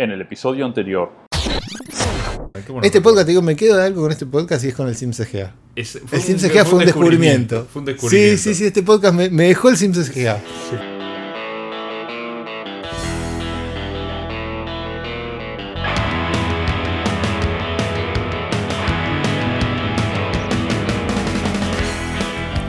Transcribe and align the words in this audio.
En 0.00 0.10
el 0.12 0.22
episodio 0.22 0.64
anterior. 0.64 1.10
Este 2.82 3.02
podcast, 3.02 3.28
digo, 3.28 3.42
me 3.42 3.54
quedo 3.54 3.76
de 3.76 3.84
algo 3.84 4.00
con 4.00 4.10
este 4.10 4.24
podcast 4.24 4.64
y 4.64 4.68
es 4.68 4.74
con 4.74 4.88
el 4.88 4.96
Sims 4.96 5.18
CGA. 5.18 5.54
Es- 5.76 6.00
fue 6.06 6.16
El 6.16 6.24
Sims 6.24 6.42
un- 6.42 6.48
CGA 6.48 6.64
fue 6.64 6.78
un 6.78 6.84
descubrimiento. 6.86 7.66
Fue 7.70 7.80
un 7.80 7.84
descubrimiento. 7.86 8.38
Sí, 8.42 8.54
sí, 8.54 8.54
sí, 8.54 8.64
este 8.64 8.82
podcast 8.82 9.14
me, 9.14 9.28
me 9.28 9.48
dejó 9.48 9.68
el 9.68 9.76
Sims 9.76 9.98
CGA. 10.10 10.40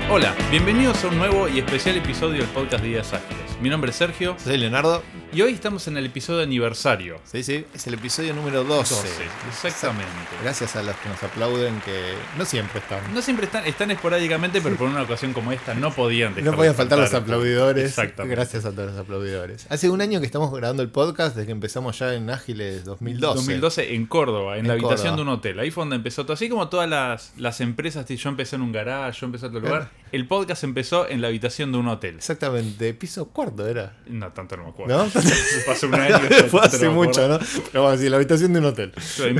Hola, 0.10 0.36
bienvenidos 0.50 1.04
a 1.04 1.08
un 1.08 1.18
nuevo 1.18 1.48
y 1.48 1.60
especial 1.60 1.96
episodio 1.96 2.40
del 2.42 2.50
podcast 2.50 2.84
Días 2.84 3.14
Ágiles. 3.14 3.58
Mi 3.62 3.70
nombre 3.70 3.92
es 3.92 3.96
Sergio 3.96 4.36
Soy 4.38 4.58
Leonardo. 4.58 5.02
Y 5.34 5.42
hoy 5.42 5.54
estamos 5.54 5.88
en 5.88 5.96
el 5.96 6.06
episodio 6.08 6.44
aniversario. 6.44 7.20
Sí, 7.24 7.42
sí, 7.44 7.66
es 7.74 7.88
el 7.88 7.94
episodio 7.94 8.34
número 8.34 8.66
12. 8.66 8.96
12, 8.96 9.08
exactamente. 9.50 10.06
Gracias 10.44 10.76
a 10.76 10.84
los 10.84 10.96
que 10.98 11.08
nos 11.08 11.24
aplauden, 11.24 11.80
que 11.82 12.16
no 12.38 12.44
siempre 12.44 12.80
están. 12.80 13.14
No 13.14 13.22
siempre 13.22 13.46
están, 13.46 13.66
están 13.66 13.92
esporádicamente, 13.92 14.60
pero 14.62 14.76
por 14.76 14.90
una 14.90 15.04
ocasión 15.04 15.32
como 15.32 15.54
esta 15.54 15.74
no 15.74 15.92
podían 15.94 16.36
dejar 16.36 16.52
No 16.52 16.58
podían 16.58 16.76
faltar 16.76 17.00
los 17.00 17.14
aplaudidores. 17.14 17.86
Exactamente. 17.86 18.36
Gracias 18.36 18.66
a 18.66 18.72
todos 18.72 18.92
los 18.92 19.00
aplaudidores. 19.00 19.68
Hace 19.70 19.90
un 19.90 20.02
año 20.02 20.20
que 20.20 20.26
estamos 20.26 20.52
grabando 20.52 20.84
el 20.84 20.90
podcast, 20.90 21.36
desde 21.36 21.46
que 21.46 21.54
empezamos 21.54 21.98
ya 21.98 22.14
en 22.14 22.30
Ágiles 22.30 22.84
2012. 22.84 23.36
2012 23.36 23.96
en 23.96 24.06
Córdoba, 24.08 24.56
en, 24.56 24.62
En 24.62 24.68
la 24.68 24.74
habitación 24.74 24.98
Córdoba. 24.98 25.16
de 25.16 25.22
un 25.22 25.30
hotel. 25.30 25.60
Ahí 25.60 25.72
fue 25.72 25.84
donde 25.84 25.96
empezó 25.96 26.24
todo. 26.24 26.34
Así 26.34 26.50
como 26.50 26.68
todas 26.68 26.90
las, 26.90 27.34
las 27.38 27.62
empresas, 27.62 28.06
yo 28.06 28.30
empecé 28.30 28.58
en 28.58 28.64
un 28.64 28.74
garage, 28.74 29.22
yo 29.22 29.28
empecé 29.28 29.46
en 29.46 29.56
otro 29.56 29.68
lugar. 29.68 29.92
El 30.12 30.28
podcast 30.28 30.66
empezó 30.66 31.08
en 31.08 31.22
la 31.22 31.30
habitación 31.30 31.72
de 31.72 31.78
un 31.78 31.88
hotel. 31.88 32.16
Exactamente, 32.18 32.94
piso 32.94 33.30
cuarto 33.30 33.66
era. 33.66 33.98
No, 34.08 34.30
tanto 34.34 34.58
no 34.58 34.64
me 34.66 34.70
acuerdo. 34.72 35.06
¿No? 35.06 35.21
Fue 35.22 35.74
hace 35.74 35.86
un 35.86 35.96
año. 35.96 36.18
Fue 36.50 36.62
hace 36.62 36.90
mucho. 36.90 37.28
¿no? 37.28 37.40
Pero 37.72 37.84
bueno, 37.84 37.98
sí, 37.98 38.10
la 38.10 38.18
habitación 38.18 38.54
de 38.54 38.60
un 38.60 38.66
hotel. 38.66 38.92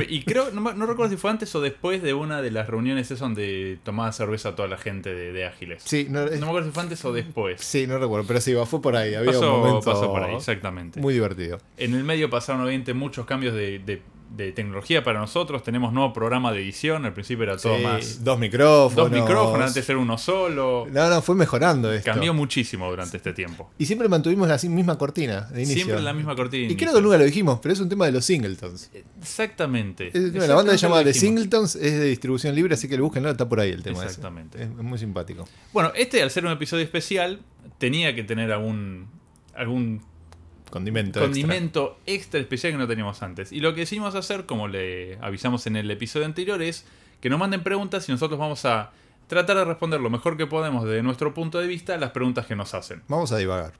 Y 0.08 0.22
creo, 0.24 0.50
no, 0.50 0.86
recuerdo 0.86 1.10
si 1.10 1.16
fue 1.16 1.30
antes 1.30 1.54
o 1.54 1.60
después 1.60 2.02
de 2.02 2.14
una 2.14 2.42
de 2.42 2.50
las 2.50 2.68
reuniones 2.68 3.06
esas 3.06 3.20
donde 3.20 3.78
tomaba 3.82 4.12
cerveza 4.12 4.54
toda 4.54 4.68
la 4.68 4.78
gente 4.78 5.14
de, 5.14 5.32
de 5.32 5.44
Ágiles. 5.46 5.82
Sí, 5.84 6.06
no, 6.08 6.24
No 6.26 6.30
me 6.30 6.46
acuerdo 6.46 6.68
si 6.68 6.74
fue 6.74 6.82
antes 6.82 7.04
o 7.04 7.12
después. 7.12 7.60
sí, 7.60 7.86
no 7.86 7.98
recuerdo, 7.98 8.26
pero 8.26 8.40
sí, 8.40 8.54
fue 8.66 8.80
por 8.82 8.96
ahí. 8.96 9.14
Había 9.14 9.32
Pasó, 9.32 9.54
un 9.54 9.60
momento 9.60 9.90
pasó 9.90 10.10
por 10.12 10.22
ahí, 10.22 10.34
exactamente. 10.36 11.00
muy 11.00 11.14
divertido. 11.14 11.58
En 11.76 11.94
el 11.94 12.04
medio 12.04 12.30
pasaron 12.30 12.62
obviamente 12.62 12.94
muchos 12.94 13.26
cambios 13.26 13.54
de, 13.54 13.78
de- 13.80 14.02
de 14.36 14.52
tecnología 14.52 15.04
para 15.04 15.20
nosotros. 15.20 15.62
Tenemos 15.62 15.92
nuevo 15.92 16.12
programa 16.12 16.52
de 16.52 16.60
edición. 16.60 17.04
Al 17.04 17.12
principio 17.12 17.44
era 17.44 17.56
todo 17.56 17.76
Sí, 17.76 17.82
más. 17.82 18.24
Dos 18.24 18.38
micrófonos. 18.38 18.94
Dos 18.94 19.10
micrófonos, 19.10 19.68
antes 19.68 19.88
era 19.88 19.98
uno 19.98 20.18
solo. 20.18 20.86
No, 20.90 21.08
no, 21.10 21.22
fue 21.22 21.34
mejorando 21.34 21.92
esto. 21.92 22.10
Cambió 22.10 22.34
muchísimo 22.34 22.88
durante 22.90 23.16
este 23.16 23.32
tiempo. 23.32 23.70
Y 23.78 23.86
siempre 23.86 24.08
mantuvimos 24.08 24.48
la 24.48 24.58
misma 24.68 24.96
cortina 24.98 25.42
de 25.42 25.62
inicio. 25.62 25.84
Siempre 25.84 26.02
la 26.02 26.12
misma 26.12 26.34
cortina. 26.34 26.72
Y 26.72 26.76
creo 26.76 26.94
que 26.94 27.00
nunca 27.00 27.18
lo 27.18 27.24
dijimos, 27.24 27.58
pero 27.62 27.72
es 27.72 27.80
un 27.80 27.88
tema 27.88 28.06
de 28.06 28.12
los 28.12 28.24
singletons. 28.24 28.90
Exactamente. 29.20 30.08
Es 30.08 30.32
la 30.34 30.54
banda 30.54 30.72
se 30.72 30.78
llama 30.78 31.00
Exactamente 31.00 31.12
The. 31.12 31.18
Singletons, 31.18 31.76
es 31.76 31.98
de 31.98 32.04
distribución 32.06 32.54
libre, 32.54 32.74
así 32.74 32.88
que 32.88 32.96
lo 32.96 33.04
busquen, 33.04 33.26
está 33.26 33.48
por 33.48 33.60
ahí 33.60 33.70
el 33.70 33.82
tema. 33.82 34.02
Exactamente. 34.02 34.62
Es 34.62 34.70
muy 34.70 34.98
simpático. 34.98 35.48
Bueno, 35.72 35.92
este 35.94 36.22
al 36.22 36.30
ser 36.30 36.44
un 36.46 36.52
episodio 36.52 36.84
especial 36.84 37.40
tenía 37.78 38.14
que 38.14 38.24
tener 38.24 38.52
algún 38.52 39.08
algún 39.54 40.02
Condimento. 40.72 41.20
condimento 41.20 41.98
extra. 42.06 42.40
especial 42.40 42.72
que 42.72 42.78
no 42.78 42.88
teníamos 42.88 43.22
antes. 43.22 43.52
Y 43.52 43.60
lo 43.60 43.74
que 43.74 43.80
decidimos 43.80 44.14
hacer, 44.14 44.46
como 44.46 44.68
le 44.68 45.18
avisamos 45.20 45.66
en 45.66 45.76
el 45.76 45.90
episodio 45.90 46.24
anterior, 46.24 46.62
es 46.62 46.86
que 47.20 47.28
nos 47.28 47.38
manden 47.38 47.62
preguntas 47.62 48.08
y 48.08 48.12
nosotros 48.12 48.40
vamos 48.40 48.64
a 48.64 48.90
tratar 49.26 49.58
de 49.58 49.64
responder 49.66 50.00
lo 50.00 50.08
mejor 50.08 50.38
que 50.38 50.46
podemos 50.46 50.84
desde 50.84 51.02
nuestro 51.02 51.34
punto 51.34 51.60
de 51.60 51.66
vista 51.66 51.98
las 51.98 52.12
preguntas 52.12 52.46
que 52.46 52.56
nos 52.56 52.72
hacen. 52.72 53.02
Vamos 53.08 53.32
a 53.32 53.36
divagar. 53.36 53.74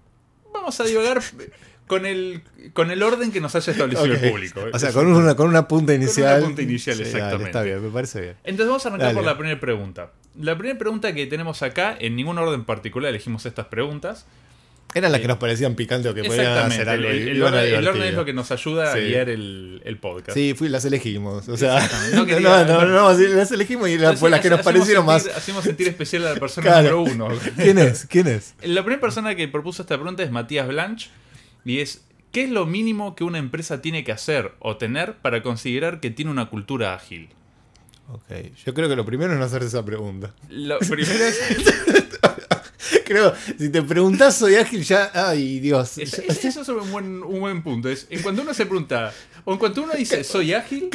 Vamos 0.52 0.78
a 0.80 0.84
divagar 0.84 1.22
con 1.86 2.04
el, 2.04 2.42
con 2.74 2.90
el 2.90 3.02
orden 3.02 3.32
que 3.32 3.40
nos 3.40 3.54
haya 3.54 3.72
establecido 3.72 4.14
el 4.14 4.30
público. 4.30 4.60
O 4.70 4.78
sea, 4.78 4.92
con 4.92 5.06
una, 5.06 5.34
con 5.34 5.48
una 5.48 5.66
punta 5.66 5.94
inicial. 5.94 6.42
punta 6.42 6.60
inicial, 6.60 6.96
Sí, 6.96 7.04
dale, 7.04 7.44
está 7.44 7.62
bien, 7.62 7.82
me 7.82 7.88
parece 7.88 8.20
bien. 8.20 8.36
Entonces 8.44 8.66
vamos 8.66 8.84
a 8.84 8.88
arrancar 8.90 9.08
Dale. 9.08 9.16
por 9.16 9.24
la 9.24 9.38
primera 9.38 9.58
pregunta. 9.58 10.12
La 10.38 10.58
primera 10.58 10.78
pregunta 10.78 11.14
que 11.14 11.26
tenemos 11.26 11.62
acá, 11.62 11.96
en 11.98 12.16
ningún 12.16 12.36
orden 12.36 12.66
particular 12.66 13.08
elegimos 13.08 13.46
estas 13.46 13.66
preguntas. 13.66 14.26
Eran 14.94 15.12
las 15.12 15.20
que 15.20 15.28
nos 15.28 15.38
parecían 15.38 15.74
picantes 15.74 16.10
o 16.10 16.14
que 16.14 16.24
podían 16.24 16.58
hacer 16.58 16.88
algo. 16.88 17.08
El, 17.08 17.28
el 17.28 17.42
el 17.42 17.88
orden 17.88 18.02
es 18.02 18.14
lo 18.14 18.24
que 18.24 18.32
nos 18.32 18.50
ayuda 18.50 18.92
a 18.92 18.96
guiar 18.96 19.28
el, 19.28 19.80
el 19.84 19.96
podcast. 19.98 20.36
Sí, 20.36 20.54
fui, 20.54 20.68
las 20.68 20.84
elegimos. 20.84 21.48
O 21.48 21.56
sea, 21.56 21.88
no, 22.14 22.24
No 22.24 22.64
no, 22.64 22.84
no, 22.86 23.12
las 23.12 23.52
elegimos 23.52 23.88
y 23.88 23.98
las, 23.98 24.20
que 24.40 24.50
nos 24.50 24.62
parecieron 24.62 25.06
más. 25.06 25.26
Hacemos 25.26 25.64
sentir 25.64 25.88
especial 25.88 26.26
a 26.26 26.34
la 26.34 26.40
persona 26.40 26.76
número 26.76 27.02
uno. 27.02 27.28
¿Quién 27.56 27.78
es? 27.78 28.06
¿Quién 28.06 28.28
es? 28.28 28.54
La 28.62 28.82
primera 28.82 29.00
persona 29.00 29.34
que 29.34 29.48
propuso 29.48 29.82
esta 29.82 29.96
pregunta 29.96 30.22
es 30.22 30.30
Matías 30.30 30.68
Blanch 30.68 31.10
y 31.64 31.78
es 31.80 32.02
¿qué 32.32 32.44
es 32.44 32.50
lo 32.50 32.66
mínimo 32.66 33.14
que 33.14 33.24
una 33.24 33.38
empresa 33.38 33.80
tiene 33.80 34.04
que 34.04 34.12
hacer 34.12 34.52
o 34.58 34.76
tener 34.76 35.16
para 35.18 35.42
considerar 35.42 36.00
que 36.00 36.10
tiene 36.10 36.30
una 36.30 36.48
cultura 36.48 36.94
ágil? 36.94 37.28
Ok, 38.08 38.30
yo 38.64 38.74
creo 38.74 38.88
que 38.88 38.96
lo 38.96 39.06
primero 39.06 39.32
es 39.32 39.38
no 39.38 39.44
hacer 39.44 39.62
esa 39.62 39.84
pregunta. 39.84 40.34
Lo 40.50 40.78
primero 40.80 41.24
es, 41.24 41.40
Creo, 43.04 43.32
si 43.58 43.68
te 43.70 43.82
preguntás 43.82 44.36
soy 44.36 44.56
ágil, 44.56 44.82
ya. 44.84 45.10
Ay, 45.14 45.60
Dios. 45.60 45.98
es- 45.98 46.18
es- 46.18 46.44
eso 46.44 46.62
es 46.62 46.68
un 46.68 46.90
buen, 46.90 47.22
un 47.22 47.40
buen 47.40 47.62
punto. 47.62 47.88
Es, 47.88 48.06
en 48.10 48.22
cuanto 48.22 48.42
uno 48.42 48.52
se 48.54 48.66
pregunta, 48.66 49.12
o 49.44 49.52
en 49.52 49.58
cuanto 49.58 49.82
uno 49.82 49.92
dice 49.94 50.22
soy 50.24 50.52
ágil, 50.52 50.88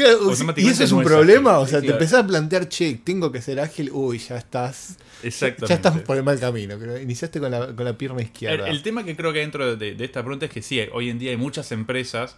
y 0.56 0.68
eso 0.68 0.84
es 0.84 0.92
no 0.92 0.98
un 1.00 1.04
problema, 1.04 1.60
o 1.60 1.68
sea, 1.68 1.80
te 1.80 1.88
Claro. 1.88 2.00
empezás 2.00 2.24
a 2.24 2.28
plantear, 2.28 2.68
che, 2.70 3.00
tengo 3.04 3.32
que 3.32 3.42
ser 3.42 3.60
ágil, 3.60 3.90
uy, 3.92 4.18
ya 4.20 4.38
estás. 4.38 4.98
Exactamente. 5.24 5.68
Ya 5.68 5.76
estás 5.76 5.98
por 6.02 6.18
el 6.18 6.24
mal 6.24 6.40
camino. 6.40 6.76
Iniciaste 7.02 7.40
con 7.40 7.52
la, 7.52 7.76
con 7.76 7.86
la 7.86 7.98
pierna 7.98 8.22
izquierda. 8.22 8.68
el 8.68 8.82
tema 8.84 9.04
que 9.04 9.16
creo 9.16 9.34
que 9.34 9.40
dentro 9.40 9.76
de, 9.76 9.96
de 9.96 10.06
esta 10.06 10.22
pregunta 10.22 10.46
es 10.46 10.52
que 10.52 10.62
sí, 10.62 10.80
hoy 10.94 11.10
en 11.10 11.20
día 11.20 11.32
hay 11.32 11.38
muchas 11.38 11.72
empresas 11.72 12.36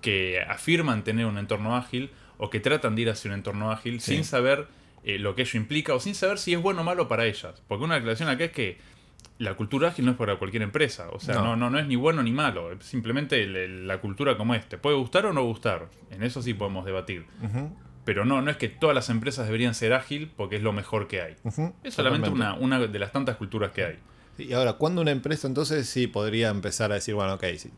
que 0.00 0.40
afirman 0.40 1.04
tener 1.04 1.26
un 1.26 1.38
entorno 1.38 1.76
ágil 1.76 2.10
o 2.36 2.50
que 2.50 2.60
tratan 2.60 2.94
de 2.94 3.02
ir 3.02 3.10
hacia 3.10 3.30
un 3.30 3.34
entorno 3.34 3.70
ágil 3.70 4.00
Sí. 4.00 4.14
sin 4.14 4.24
saber 4.24 4.66
eh, 5.08 5.18
lo 5.18 5.34
que 5.34 5.42
ello 5.42 5.58
implica 5.58 5.94
o 5.94 6.00
sin 6.00 6.14
saber 6.14 6.38
si 6.38 6.52
es 6.54 6.60
bueno 6.60 6.82
o 6.82 6.84
malo 6.84 7.08
para 7.08 7.24
ellas. 7.26 7.62
Porque 7.66 7.84
una 7.84 7.94
aclaración 7.96 8.28
acá 8.28 8.44
es 8.44 8.52
que 8.52 8.78
la 9.38 9.54
cultura 9.54 9.88
ágil 9.88 10.04
no 10.04 10.10
es 10.12 10.16
para 10.18 10.36
cualquier 10.36 10.62
empresa. 10.62 11.08
O 11.12 11.18
sea, 11.20 11.36
No. 11.36 11.42
no, 11.44 11.56
no, 11.56 11.70
no 11.70 11.78
es 11.78 11.86
ni 11.86 11.96
bueno 11.96 12.22
ni 12.22 12.32
malo. 12.32 12.72
Es 12.72 12.84
simplemente 12.84 13.46
la 13.46 14.00
cultura 14.00 14.36
como 14.36 14.54
este. 14.54 14.78
Puede 14.78 14.96
gustar 14.96 15.26
o 15.26 15.32
no 15.32 15.42
gustar. 15.44 15.88
En 16.10 16.22
eso 16.22 16.42
sí 16.42 16.54
podemos 16.54 16.84
debatir. 16.84 17.24
Pero 18.04 18.24
no, 18.24 18.40
no 18.42 18.50
es 18.50 18.56
que 18.56 18.68
todas 18.68 18.94
las 18.94 19.10
empresas 19.10 19.46
deberían 19.46 19.74
ser 19.74 19.92
ágil 19.92 20.30
porque 20.36 20.56
es 20.56 20.62
lo 20.62 20.72
mejor 20.72 21.08
que 21.08 21.20
hay. 21.22 21.36
Es 21.84 21.94
solamente 21.94 22.30
una, 22.30 22.54
una 22.54 22.78
de 22.80 22.98
las 22.98 23.12
tantas 23.12 23.36
culturas 23.36 23.70
que 23.72 23.84
hay. 23.84 23.98
Sí, 24.36 24.44
Y 24.44 24.52
ahora, 24.54 24.74
¿cuándo 24.74 25.02
una 25.02 25.10
empresa 25.10 25.46
entonces 25.46 25.88
sí 25.88 26.06
podría 26.06 26.48
empezar 26.48 26.90
a 26.92 26.94
decir, 26.96 27.14
bueno, 27.14 27.34
ok, 27.34 27.44
sí, 27.56 27.70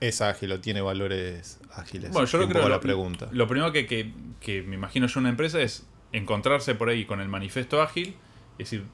es 0.00 0.20
ágil 0.22 0.50
o 0.52 0.60
tiene 0.60 0.80
valores 0.82 1.60
ágiles? 1.74 2.10
Bueno, 2.10 2.26
yo 2.26 2.38
creo 2.38 2.48
que 2.48 2.58
la 2.68 2.68
lo, 2.76 2.80
pregunta. 2.80 3.28
lo 3.32 3.46
primero 3.46 3.70
que, 3.72 3.86
que- 3.86 4.12
que 4.40 4.62
me 4.62 4.74
imagino 4.76 5.06
yo 5.06 5.18
en 5.20 5.22
una 5.24 5.30
empresa 5.30 5.60
es 5.60 5.86
encontrarse 6.12 6.74
por 6.74 6.88
ahí 6.88 7.04
con 7.04 7.20
el 7.20 7.28
manifiesto 7.28 7.82
ágil 7.82 8.14
y 8.56 8.58
decir, 8.58 8.84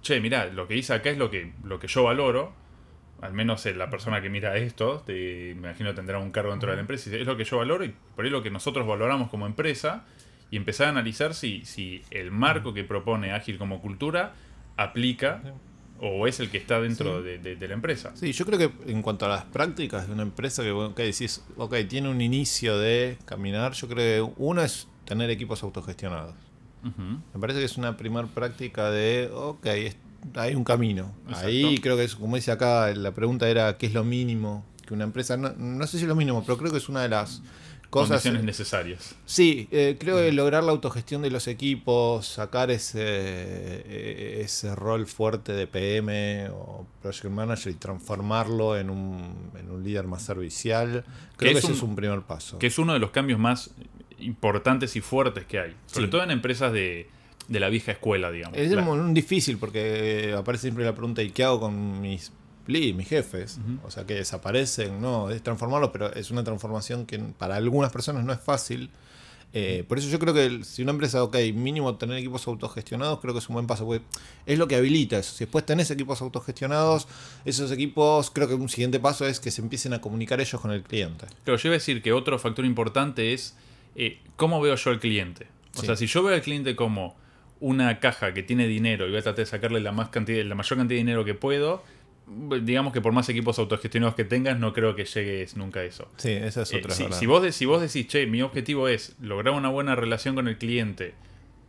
che, 0.00 0.20
mirá, 0.20 0.46
lo 0.46 0.66
que 0.66 0.74
dice 0.74 0.94
acá 0.94 1.10
es 1.10 1.18
lo 1.18 1.30
que, 1.30 1.52
lo 1.64 1.78
que 1.78 1.86
yo 1.88 2.02
valoro. 2.04 2.52
Al 3.20 3.32
menos 3.34 3.64
la 3.66 3.88
persona 3.88 4.20
que 4.20 4.28
mira 4.30 4.56
esto, 4.56 5.00
te- 5.06 5.54
me 5.54 5.68
imagino 5.68 5.94
tendrá 5.94 6.18
un 6.18 6.32
cargo 6.32 6.50
dentro 6.50 6.70
de 6.70 6.76
la 6.76 6.80
empresa. 6.80 7.08
y 7.08 7.12
dice, 7.12 7.22
Es 7.22 7.26
lo 7.28 7.36
que 7.36 7.44
yo 7.44 7.58
valoro 7.58 7.84
y 7.84 7.94
por 8.16 8.24
ahí 8.24 8.30
lo 8.32 8.42
que 8.42 8.50
nosotros 8.50 8.84
valoramos 8.86 9.30
como 9.30 9.46
empresa. 9.46 10.04
Y 10.50 10.56
empezar 10.56 10.88
a 10.88 10.90
analizar 10.90 11.32
si, 11.34 11.64
si 11.64 12.02
el 12.10 12.30
marco 12.30 12.74
que 12.74 12.84
propone 12.84 13.32
Ágil 13.32 13.56
como 13.58 13.80
cultura 13.80 14.34
aplica 14.76 15.40
o 16.00 16.26
es 16.26 16.40
el 16.40 16.50
que 16.50 16.58
está 16.58 16.80
dentro 16.80 17.18
Sí. 17.20 17.24
de, 17.24 17.38
de- 17.38 17.56
de 17.56 17.68
la 17.68 17.74
empresa. 17.74 18.10
Sí, 18.16 18.32
yo 18.32 18.44
creo 18.44 18.58
que 18.58 18.90
en 18.90 19.02
cuanto 19.02 19.24
a 19.26 19.28
las 19.28 19.44
prácticas 19.44 20.08
de 20.08 20.12
una 20.14 20.22
empresa 20.24 20.62
que 20.64 20.90
que 20.96 21.04
decís, 21.04 21.44
ok, 21.56 21.76
tiene 21.88 22.08
un 22.08 22.20
inicio 22.20 22.76
de 22.78 23.16
caminar, 23.24 23.72
yo 23.72 23.88
creo 23.88 24.26
que 24.26 24.32
uno 24.36 24.62
es 24.62 24.88
tener 25.04 25.30
equipos 25.30 25.62
autogestionados. 25.62 26.34
Me 26.82 27.40
parece 27.40 27.58
que 27.60 27.64
es 27.66 27.76
una 27.78 27.96
primera 27.96 28.26
práctica 28.26 28.90
de, 28.90 29.30
ok, 29.32 29.66
hay 30.36 30.54
un 30.54 30.64
camino. 30.64 31.12
Exacto. 31.28 31.46
Ahí 31.48 31.78
creo 31.78 31.96
que 31.96 32.04
es, 32.04 32.14
como 32.14 32.36
dice 32.36 32.50
acá, 32.52 32.92
la 32.94 33.12
pregunta 33.12 33.48
era, 33.48 33.76
¿qué 33.78 33.86
es 33.86 33.94
lo 33.94 34.04
mínimo 34.04 34.64
que 34.86 34.94
una 34.94 35.04
empresa? 35.04 35.36
No, 35.36 35.52
no 35.56 35.86
sé 35.86 35.98
si 35.98 36.04
es 36.04 36.08
lo 36.08 36.16
mínimo, 36.16 36.42
pero 36.44 36.58
creo 36.58 36.70
que 36.72 36.78
es 36.78 36.88
una 36.88 37.02
de 37.02 37.08
las 37.08 37.42
cosas... 37.90 38.08
Condiciones 38.22 38.42
necesarias. 38.44 39.14
Sí, 39.26 39.68
eh, 39.70 39.96
creo 40.00 40.16
que 40.16 40.32
lograr 40.32 40.64
la 40.64 40.72
autogestión 40.72 41.22
de 41.22 41.30
los 41.30 41.46
equipos, 41.46 42.26
sacar 42.26 42.70
ese, 42.70 43.00
eh, 43.04 44.40
ese 44.44 44.74
rol 44.74 45.06
fuerte 45.06 45.52
de 45.52 45.66
PM 45.66 46.48
o 46.50 46.86
Project 47.02 47.26
Manager 47.30 47.72
y 47.72 47.76
transformarlo 47.76 48.76
en 48.78 48.90
un, 48.90 49.50
en 49.58 49.70
un 49.70 49.84
líder 49.84 50.06
más 50.06 50.22
servicial, 50.22 51.04
creo 51.36 51.36
Que 51.36 51.44
que, 51.46 51.50
es 51.52 51.58
ese 51.58 51.66
un- 51.68 51.72
es 51.74 51.82
un 51.82 51.94
primer 51.96 52.22
paso. 52.22 52.58
que 52.58 52.66
es 52.68 52.78
uno 52.78 52.92
de 52.92 52.98
los 52.98 53.10
cambios 53.10 53.38
más 53.38 53.70
importantes 54.24 54.96
y 54.96 55.00
fuertes 55.00 55.44
que 55.46 55.58
hay. 55.58 55.76
Sobre 55.86 56.06
Sí. 56.06 56.10
todo 56.10 56.22
en 56.22 56.30
empresas 56.30 56.72
de, 56.72 57.08
de 57.48 57.60
la 57.60 57.68
vieja 57.68 57.92
escuela, 57.92 58.30
digamos. 58.30 58.56
Es 58.58 58.72
un, 58.72 59.14
difícil 59.14 59.58
porque 59.58 60.34
aparece 60.36 60.62
siempre 60.62 60.84
la 60.84 60.94
pregunta, 60.94 61.22
¿y 61.22 61.30
qué 61.30 61.44
hago 61.44 61.60
con 61.60 62.00
mis 62.00 62.32
leads, 62.66 62.96
mis 62.96 63.08
jefes? 63.08 63.58
O 63.84 63.90
sea, 63.90 64.06
que 64.06 64.14
desaparecen, 64.14 65.00
no, 65.00 65.30
es 65.30 65.42
transformarlos, 65.42 65.90
pero 65.92 66.12
es 66.14 66.30
una 66.30 66.44
transformación 66.44 67.06
que 67.06 67.18
para 67.18 67.56
algunas 67.56 67.90
personas 67.92 68.24
no 68.24 68.32
es 68.32 68.40
fácil. 68.40 68.90
Eh, 69.54 69.84
por 69.86 69.98
eso 69.98 70.08
yo 70.08 70.18
creo 70.18 70.32
que 70.32 70.64
si 70.64 70.80
una 70.80 70.92
empresa, 70.92 71.22
ok, 71.22 71.36
mínimo 71.52 71.94
tener 71.96 72.16
equipos 72.16 72.46
autogestionados, 72.46 73.20
creo 73.20 73.34
que 73.34 73.40
es 73.40 73.48
un 73.50 73.54
buen 73.54 73.66
paso, 73.66 73.84
porque 73.84 74.02
es 74.46 74.58
lo 74.58 74.66
que 74.66 74.76
habilita 74.76 75.18
eso. 75.18 75.34
Si 75.34 75.44
después 75.44 75.66
tenés 75.66 75.90
equipos 75.90 76.22
autogestionados, 76.22 77.06
esos 77.44 77.70
equipos, 77.70 78.30
creo 78.30 78.48
que 78.48 78.54
un 78.54 78.70
siguiente 78.70 78.98
paso 78.98 79.26
es 79.26 79.40
que 79.40 79.50
se 79.50 79.60
empiecen 79.60 79.92
a 79.92 80.00
comunicar 80.00 80.40
ellos 80.40 80.58
con 80.58 80.70
el 80.70 80.82
cliente. 80.82 81.26
Pero 81.44 81.58
yo 81.58 81.68
iba 81.68 81.74
a 81.74 81.78
decir 81.78 82.00
que 82.00 82.12
otro 82.14 82.38
factor 82.38 82.64
importante 82.64 83.34
es 83.34 83.54
eh, 83.96 84.18
cómo 84.36 84.60
veo 84.60 84.74
yo 84.76 84.90
al 84.90 85.00
cliente. 85.00 85.46
O 85.76 85.80
Sí. 85.80 85.86
sea, 85.86 85.96
si 85.96 86.06
yo 86.06 86.22
veo 86.22 86.34
al 86.34 86.42
cliente 86.42 86.76
como 86.76 87.16
una 87.60 88.00
caja 88.00 88.34
que 88.34 88.42
tiene 88.42 88.66
dinero 88.66 89.06
y 89.06 89.10
voy 89.10 89.18
a 89.18 89.22
tratar 89.22 89.44
de 89.44 89.46
sacarle 89.46 89.80
la, 89.80 89.92
más 89.92 90.08
cantidad, 90.08 90.44
la 90.44 90.54
mayor 90.54 90.78
cantidad 90.78 90.96
de 90.96 91.04
dinero 91.04 91.24
que 91.24 91.34
puedo, 91.34 91.82
digamos 92.62 92.92
que 92.92 93.00
por 93.00 93.12
más 93.12 93.28
equipos 93.28 93.58
autogestionados 93.58 94.14
que 94.14 94.24
tengas, 94.24 94.58
no 94.58 94.72
creo 94.72 94.94
que 94.96 95.04
llegues 95.04 95.56
nunca 95.56 95.80
a 95.80 95.84
eso. 95.84 96.08
Sí, 96.16 96.30
esa 96.30 96.62
es 96.62 96.72
Eh, 96.72 96.78
otra 96.78 96.94
si, 96.94 97.02
verdad. 97.04 97.18
si 97.18 97.26
vos, 97.26 97.42
de- 97.42 97.52
si 97.52 97.64
vos 97.66 97.80
decís, 97.80 98.06
che, 98.08 98.26
mi 98.26 98.42
objetivo 98.42 98.88
es 98.88 99.16
lograr 99.20 99.54
una 99.54 99.68
buena 99.68 99.94
relación 99.94 100.34
con 100.34 100.48
el 100.48 100.56
cliente 100.58 101.14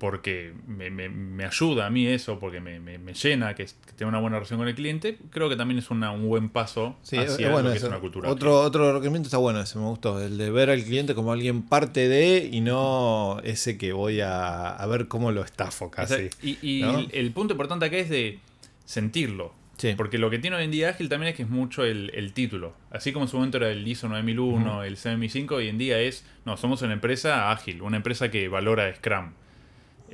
porque 0.03 0.51
me, 0.67 0.89
me- 0.89 1.07
me 1.07 1.45
ayuda 1.45 1.85
a 1.85 1.89
mí 1.89 2.05
eso, 2.05 2.37
porque 2.37 2.59
me, 2.59 2.81
me- 2.81 2.97
me 2.97 3.13
llena 3.13 3.55
que, 3.55 3.63
que 3.63 3.93
tenga 3.95 4.09
una 4.09 4.19
buena 4.19 4.35
relación 4.35 4.59
con 4.59 4.67
el 4.67 4.75
cliente, 4.75 5.17
creo 5.29 5.47
que 5.47 5.55
también 5.55 5.77
es 5.79 5.89
una- 5.91 6.11
un 6.11 6.27
buen 6.27 6.49
paso 6.49 6.97
Sí, 7.03 7.15
hacia 7.15 7.49
bueno 7.51 7.69
lo 7.69 7.71
que 7.71 7.77
es 7.77 7.83
una 7.85 7.99
cultura. 7.99 8.29
Otro, 8.29 8.59
otro 8.59 8.91
requerimiento 8.91 9.27
está 9.27 9.37
bueno, 9.37 9.61
ese 9.61 9.79
me 9.79 9.85
gustó, 9.85 10.21
el 10.21 10.37
de 10.37 10.51
ver 10.51 10.69
al 10.69 10.83
cliente 10.83 11.15
como 11.15 11.31
alguien 11.31 11.61
parte 11.61 12.09
de 12.09 12.49
y 12.51 12.59
no 12.59 13.39
ese 13.45 13.77
que 13.77 13.93
voy 13.93 14.19
a, 14.19 14.71
a 14.71 14.85
ver 14.87 15.07
cómo 15.07 15.31
lo 15.31 15.41
estafo 15.41 15.85
O 15.85 15.91
casi. 15.91 16.15
sea, 16.15 16.29
y 16.41 16.57
y 16.61 16.81
¿no? 16.81 16.99
el, 16.99 17.09
el 17.13 17.31
punto 17.31 17.53
importante 17.53 17.85
acá 17.85 17.95
es 17.95 18.09
de 18.09 18.39
sentirlo. 18.83 19.53
Sí. 19.77 19.93
Porque 19.97 20.17
lo 20.17 20.29
que 20.29 20.37
tiene 20.37 20.55
hoy 20.57 20.65
en 20.65 20.71
día 20.71 20.89
Ágil 20.89 21.07
también 21.09 21.29
es 21.31 21.35
que 21.37 21.43
es 21.43 21.49
mucho 21.49 21.83
el, 21.83 22.11
el 22.13 22.33
título. 22.33 22.73
Así 22.91 23.11
como 23.13 23.25
en 23.25 23.29
su 23.29 23.37
momento 23.37 23.57
era 23.57 23.69
el 23.71 23.87
ISO 23.87 24.07
9001, 24.09 24.83
el 24.83 24.97
CMI5, 24.97 25.51
hoy 25.51 25.67
en 25.69 25.77
día 25.77 25.99
es, 25.99 26.25
no, 26.45 26.57
somos 26.57 26.81
una 26.83 26.93
empresa 26.93 27.51
ágil, 27.51 27.81
una 27.81 27.97
empresa 27.97 28.29
que 28.29 28.47
valora 28.49 28.93
Scrum, 28.95 29.27
eh, 29.27 29.31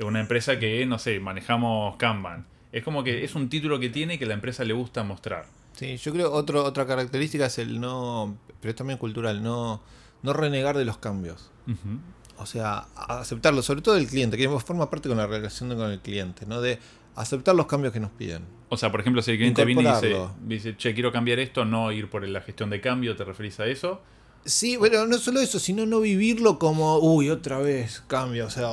una 0.04 0.20
empresa 0.20 0.60
que, 0.60 0.86
no 0.86 1.00
sé, 1.00 1.20
manejamos 1.20 1.98
Kanban. 1.98 2.46
Es 2.72 2.84
como 2.84 3.04
que 3.04 3.24
es 3.24 3.36
un 3.36 3.50
título 3.50 3.80
que 3.80 3.90
tiene 3.90 4.16
y 4.16 4.18
que 4.18 4.26
la 4.26 4.34
empresa 4.34 4.64
le 4.64 4.74
gusta 4.74 5.04
mostrar. 5.04 5.46
Sí, 5.74 5.98
yo 5.98 6.12
creo 6.12 6.32
otro, 6.32 6.64
otra 6.64 6.86
característica 6.86 7.46
es 7.46 7.58
el 7.58 7.80
no, 7.80 8.38
pero 8.62 8.72
es 8.72 8.76
también 8.76 9.00
cultural, 9.00 9.42
no, 9.42 9.82
no 10.24 10.34
renegar 10.34 10.78
de 10.78 10.86
los 10.86 10.98
cambios. 10.98 11.52
O 12.38 12.46
sea, 12.46 12.88
aceptarlo, 12.96 13.62
sobre 13.62 13.82
todo 13.82 13.96
el 13.98 14.08
cliente, 14.08 14.38
que 14.38 14.50
forma 14.50 14.90
parte 14.90 15.08
con 15.08 15.18
la 15.18 15.28
relación 15.28 15.70
con 15.76 15.92
el 15.92 16.00
cliente, 16.00 16.46
¿no? 16.46 16.62
De 16.62 16.80
aceptar 17.16 17.56
los 17.56 17.66
cambios 17.66 17.94
que 17.94 18.00
nos 18.00 18.12
piden. 18.12 18.44
O 18.70 18.78
sea, 18.78 18.92
por 18.92 19.02
ejemplo, 19.02 19.22
si 19.22 19.32
el 19.32 19.38
cliente 19.38 19.66
viene 19.66 19.84
y 19.84 19.86
dice, 19.86 20.28
dice, 20.46 20.78
che, 20.78 20.94
quiero 20.94 21.12
cambiar 21.12 21.40
esto, 21.40 21.66
no 21.66 21.92
ir 21.92 22.10
por 22.10 22.28
la 22.28 22.42
gestión 22.42 22.70
de 22.70 22.82
cambio, 22.82 23.16
¿te 23.16 23.24
referís 23.24 23.60
a 23.60 23.66
eso? 23.66 24.02
Sí, 24.46 24.78
bueno, 24.78 25.06
no 25.06 25.18
solo 25.20 25.42
eso, 25.42 25.60
sino 25.60 25.86
no 25.86 26.00
vivirlo 26.00 26.58
como, 26.58 26.98
uy, 26.98 27.30
otra 27.30 27.60
vez 27.60 28.02
cambia, 28.08 28.46
o 28.46 28.50
sea, 28.50 28.70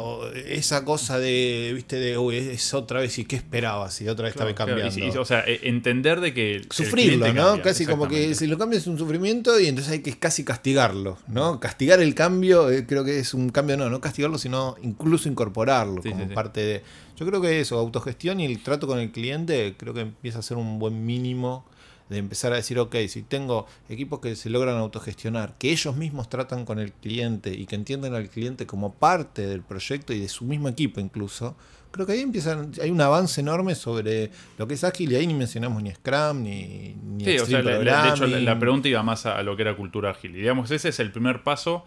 esa 0.46 0.84
cosa 0.84 1.18
de, 1.18 1.72
viste, 1.74 1.96
de, 1.96 2.16
uy, 2.16 2.36
es 2.36 2.72
otra 2.72 3.00
vez, 3.00 3.18
¿y 3.18 3.24
qué 3.26 3.36
esperabas? 3.36 4.00
Y 4.00 4.08
otra 4.08 4.24
vez 4.24 4.34
estaba 4.34 4.54
Claro, 4.54 4.70
cambiando. 4.72 4.98
y- 5.04 5.08
y- 5.08 5.16
o 5.18 5.24
sea, 5.24 5.40
e- 5.40 5.60
entender 5.68 6.20
de 6.20 6.32
que... 6.32 6.54
el 6.56 6.68
Sufrirlo, 6.70 7.26
¿no? 7.34 7.44
cambia, 7.44 7.62
casi 7.62 7.84
como 7.84 8.08
que 8.08 8.34
si 8.34 8.46
lo 8.46 8.56
cambio 8.56 8.78
es 8.78 8.86
un 8.86 8.96
sufrimiento 8.96 9.58
y 9.60 9.66
entonces 9.66 9.92
hay 9.92 10.00
que 10.00 10.16
casi 10.18 10.44
castigarlo, 10.44 11.18
¿no? 11.26 11.60
Castigar 11.60 12.00
el 12.00 12.14
cambio, 12.14 12.70
eh, 12.70 12.86
creo 12.86 13.04
que 13.04 13.18
es 13.18 13.34
un 13.34 13.50
cambio, 13.50 13.76
no, 13.76 13.90
no 13.90 14.00
castigarlo, 14.00 14.38
sino 14.38 14.76
incluso 14.82 15.28
incorporarlo 15.28 16.00
Sí, 16.02 16.08
como 16.10 16.22
sí, 16.22 16.28
sí. 16.30 16.34
parte 16.34 16.60
de... 16.64 16.82
Yo 17.18 17.26
creo 17.26 17.40
que 17.42 17.60
eso, 17.60 17.76
autogestión 17.78 18.40
y 18.40 18.46
el 18.46 18.62
trato 18.62 18.86
con 18.86 18.98
el 18.98 19.10
cliente, 19.10 19.74
creo 19.76 19.92
que 19.92 20.02
empieza 20.02 20.38
a 20.38 20.42
ser 20.42 20.56
un 20.58 20.78
buen 20.78 21.04
mínimo 21.04 21.66
de 22.08 22.18
empezar 22.18 22.52
a 22.52 22.56
decir, 22.56 22.78
ok, 22.78 22.94
si 23.08 23.22
tengo 23.22 23.66
equipos 23.88 24.20
que 24.20 24.36
se 24.36 24.48
logran 24.50 24.76
autogestionar, 24.76 25.54
que 25.58 25.72
ellos 25.72 25.96
mismos 25.96 26.28
tratan 26.28 26.64
con 26.64 26.78
el 26.78 26.92
cliente 26.92 27.52
y 27.52 27.66
que 27.66 27.74
entienden 27.74 28.14
al 28.14 28.28
cliente 28.28 28.66
como 28.66 28.92
parte 28.94 29.46
del 29.46 29.62
proyecto 29.62 30.12
y 30.12 30.20
de 30.20 30.28
su 30.28 30.44
mismo 30.44 30.68
equipo 30.68 31.00
incluso, 31.00 31.56
creo 31.90 32.06
que 32.06 32.12
ahí 32.12 32.20
empiezan, 32.20 32.70
hay 32.80 32.90
un 32.90 33.00
avance 33.00 33.40
enorme 33.40 33.74
sobre 33.74 34.30
lo 34.58 34.68
que 34.68 34.74
es 34.74 34.84
ágil 34.84 35.10
y 35.12 35.16
ahí 35.16 35.26
ni 35.26 35.34
mencionamos 35.34 35.82
ni 35.82 35.90
Scrum 35.92 36.42
ni, 36.42 36.94
ni 37.02 37.24
Sí, 37.24 37.38
o 37.38 37.46
sea, 37.46 37.62
la- 37.62 37.78
de 38.04 38.08
hecho 38.10 38.26
la, 38.26 38.58
pregunta 38.58 38.88
iba 38.88 39.02
más 39.02 39.24
a, 39.26 39.36
a 39.38 39.42
lo 39.42 39.56
que 39.56 39.62
era 39.62 39.74
cultura 39.76 40.10
ágil. 40.10 40.32
Y 40.36 40.40
digamos, 40.40 40.70
ese 40.70 40.90
es 40.90 41.00
el 41.00 41.10
primer 41.10 41.42
paso 41.42 41.84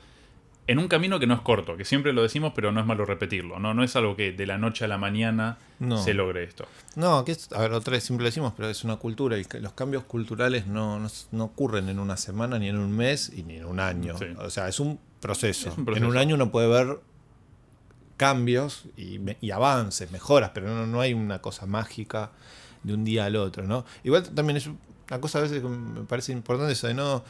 en 0.69 0.79
un 0.79 0.87
camino 0.87 1.19
que 1.19 1.27
no 1.27 1.33
es 1.33 1.41
corto, 1.41 1.75
que 1.75 1.83
siempre 1.83 2.13
lo 2.13 2.21
decimos, 2.21 2.53
pero 2.55 2.71
no 2.71 2.79
es 2.79 2.85
malo 2.85 3.05
repetirlo. 3.05 3.59
No, 3.59 3.73
no 3.73 3.83
es 3.83 3.95
algo 3.95 4.15
que 4.15 4.31
de 4.31 4.45
la 4.45 4.57
noche 4.57 4.85
a 4.85 4.87
la 4.87 4.97
mañana 4.97 5.57
No. 5.79 5.97
se 5.97 6.13
logre 6.13 6.43
esto. 6.43 6.67
No, 6.95 7.25
que 7.25 7.31
es, 7.31 7.51
a 7.53 7.61
ver, 7.61 7.73
otra 7.73 7.93
vez 7.93 8.03
siempre 8.03 8.23
lo 8.23 8.29
decimos, 8.29 8.53
pero 8.55 8.69
es 8.69 8.83
una 8.83 8.97
cultura 8.97 9.37
y 9.37 9.45
los 9.61 9.73
cambios 9.73 10.03
culturales 10.03 10.67
no, 10.67 10.99
no, 10.99 11.07
no 11.31 11.43
ocurren 11.43 11.89
en 11.89 11.97
una 11.97 12.17
semana, 12.17 12.59
ni 12.59 12.69
en 12.69 12.77
un 12.77 12.95
mes, 12.95 13.31
y 13.35 13.43
ni 13.43 13.57
en 13.57 13.65
un 13.65 13.79
año. 13.79 14.17
Sí. 14.17 14.25
O 14.37 14.49
sea, 14.49 14.67
es 14.67 14.79
un, 14.79 14.99
proceso. 15.19 15.69
Es 15.69 15.77
un 15.77 15.85
proceso. 15.85 16.05
En 16.05 16.11
un 16.11 16.17
año 16.17 16.35
uno 16.35 16.51
puede 16.51 16.67
ver 16.67 16.99
cambios 18.17 18.85
y 18.95 19.49
avances, 19.51 20.11
mejoras, 20.11 20.51
pero 20.53 20.67
no, 20.67 20.85
no 20.85 21.01
hay 21.01 21.13
una 21.13 21.41
cosa 21.41 21.65
mágica 21.65 22.31
de 22.83 22.93
un 22.93 23.03
día 23.05 23.25
al 23.25 23.35
otro, 23.35 23.63
¿no? 23.63 23.85
Igual 24.03 24.29
también 24.29 24.57
es 24.57 24.67
una 24.67 25.21
cosa 25.21 25.39
a 25.39 25.41
veces 25.41 25.61
que 25.61 25.67
me 25.67 26.01
parece 26.01 26.31
importante 26.31 26.73
eso 26.73 26.87
de 26.87 26.93
no... 26.93 27.23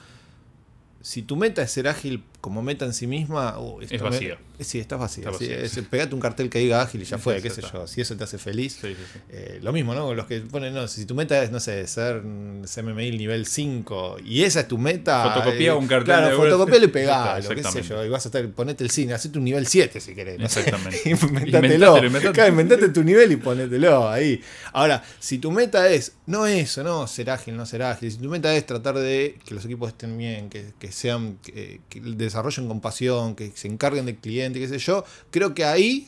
Si 1.01 1.21
tu 1.21 1.37
meta 1.37 1.61
es 1.61 1.71
ser 1.71 1.87
ágil 1.87 2.25
como 2.41 2.61
meta 2.61 2.85
en 2.85 2.93
sí 2.93 3.05
misma, 3.07 3.55
esto 3.81 3.95
Es 3.95 4.01
me- 4.01 4.09
vacía. 4.09 4.37
sí, 4.59 4.79
estás 4.79 4.97
vacía. 4.99 5.25
Está 5.25 5.37
sí, 5.37 5.45
vacía, 5.45 5.59
es- 5.65 5.71
sí. 5.73 5.81
pegate 5.81 6.15
un 6.15 6.21
cartel 6.21 6.49
que 6.49 6.59
diga 6.59 6.81
ágil 6.81 7.01
y 7.01 7.05
ya 7.05 7.17
fue, 7.17 7.35
sí, 7.37 7.43
qué 7.43 7.49
sé 7.49 7.61
yo. 7.61 7.85
Si 7.87 7.99
eso 8.01 8.15
te 8.15 8.23
hace 8.23 8.37
feliz, 8.37 8.77
Sí, 8.81 8.95
eh, 9.29 9.59
lo 9.61 9.73
mismo, 9.73 9.93
¿no? 9.93 10.13
Los 10.13 10.25
que 10.25 10.39
ponen, 10.41 10.73
no, 10.73 10.87
si 10.87 11.05
tu 11.05 11.15
meta 11.15 11.41
es, 11.43 11.51
no 11.51 11.59
sé, 11.59 11.85
ser 11.87 12.21
mm, 12.23 12.63
CMMI 12.63 13.11
nivel 13.17 13.45
5 13.45 14.17
y 14.23 14.43
esa 14.43 14.61
es 14.61 14.67
tu 14.67 14.77
meta. 14.77 15.33
Fotocopia 15.33 15.71
eh, 15.71 15.75
un 15.75 15.87
cartel 15.87 16.05
Claro, 16.05 16.29
de 16.29 16.35
fotocopialo 16.35 16.85
y 16.85 16.87
pegalo, 16.87 17.35
qué 17.41 17.43
sé 17.47 17.53
exactamente. 17.59 17.89
yo. 17.89 18.05
Y 18.05 18.09
vas 18.09 18.25
a 18.25 18.29
estar, 18.29 18.47
ponete 18.51 18.83
el 18.83 18.89
cine, 18.89 19.13
hacete 19.13 19.37
un 19.37 19.43
nivel 19.43 19.67
7 19.67 19.99
si 19.99 20.15
querés. 20.15 20.39
no 20.39 20.47
sé. 20.47 20.61
Exactamente. 20.61 21.09
Inventatelo. 21.09 21.99
Claro, 22.33 22.49
inventate 22.49 22.89
tu 22.89 23.03
nivel 23.03 23.31
y 23.31 23.35
ponételo 23.35 24.09
ahí. 24.09 24.41
Ahora, 24.73 25.03
si 25.19 25.39
tu 25.39 25.51
meta 25.51 25.89
es, 25.89 26.13
no 26.25 26.45
eso, 26.47 26.83
no 26.83 27.05
ser 27.07 27.29
ágil, 27.31 27.55
no 27.57 27.65
ser 27.65 27.83
ágil. 27.83 28.11
Si 28.11 28.17
tu 28.17 28.29
meta 28.29 28.55
es 28.55 28.65
tratar 28.65 28.97
de 28.97 29.37
que 29.45 29.53
los 29.53 29.65
equipos 29.65 29.89
estén 29.89 30.17
bien, 30.17 30.49
que, 30.49 30.73
que 30.79 30.91
sean, 30.91 31.37
que, 31.43 31.81
que 31.89 31.99
desarrollen 32.29 32.67
con 32.67 32.79
pasión, 32.81 33.35
que 33.35 33.51
se 33.55 33.67
encarguen 33.67 34.05
del 34.05 34.15
cliente, 34.17 34.59
qué 34.59 34.67
sé 34.67 34.77
yo, 34.79 35.03
creo 35.31 35.53
que 35.53 35.65
ahí 35.65 36.07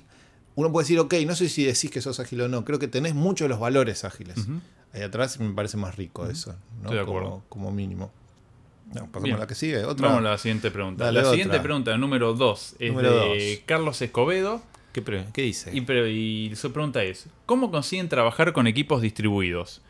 uno 0.55 0.71
puede 0.71 0.83
decir, 0.85 0.99
ok, 0.99 1.13
no 1.25 1.35
sé 1.35 1.49
si 1.49 1.63
decís 1.63 1.89
que 1.91 2.01
sos 2.01 2.19
ágil 2.19 2.41
o 2.41 2.47
no, 2.47 2.65
creo 2.65 2.79
que 2.79 2.87
tenés 2.87 3.13
muchos 3.15 3.45
de 3.45 3.49
los 3.49 3.59
valores 3.59 4.03
ágiles. 4.03 4.35
Ahí 4.93 5.01
atrás 5.01 5.39
me 5.39 5.53
parece 5.53 5.77
más 5.77 5.95
rico 5.95 6.27
eso, 6.27 6.53
¿no? 6.81 6.89
Estoy 6.89 6.97
de 6.99 7.05
como, 7.05 7.17
acuerdo. 7.19 7.43
como 7.49 7.71
mínimo. 7.71 8.11
No, 8.93 9.05
pasamos 9.05 9.23
Bien. 9.23 9.35
a 9.37 9.39
la 9.39 9.47
que 9.47 9.55
sigue. 9.55 9.85
Otra. 9.85 10.07
Vamos 10.09 10.25
a 10.25 10.31
la 10.31 10.37
siguiente 10.37 10.69
pregunta. 10.69 11.05
Dale, 11.05 11.15
la 11.15 11.21
otra. 11.21 11.31
siguiente 11.31 11.59
pregunta, 11.61 11.97
número 11.97 12.33
2, 12.33 12.75
es 12.79 12.89
Número 12.91 13.11
de 13.33 13.51
dos. 13.55 13.63
Carlos 13.65 14.01
Escobedo. 14.01 14.61
¿Qué, 14.91 15.01
qué 15.31 15.41
dice? 15.43 15.71
Y, 15.73 15.79
pero- 15.81 16.05
y 16.09 16.51
su 16.57 16.73
pregunta 16.73 17.01
es, 17.03 17.27
¿cómo 17.45 17.71
consiguen 17.71 18.09
trabajar 18.09 18.51
con 18.51 18.67
equipos 18.67 19.01
distribuidos? 19.01 19.81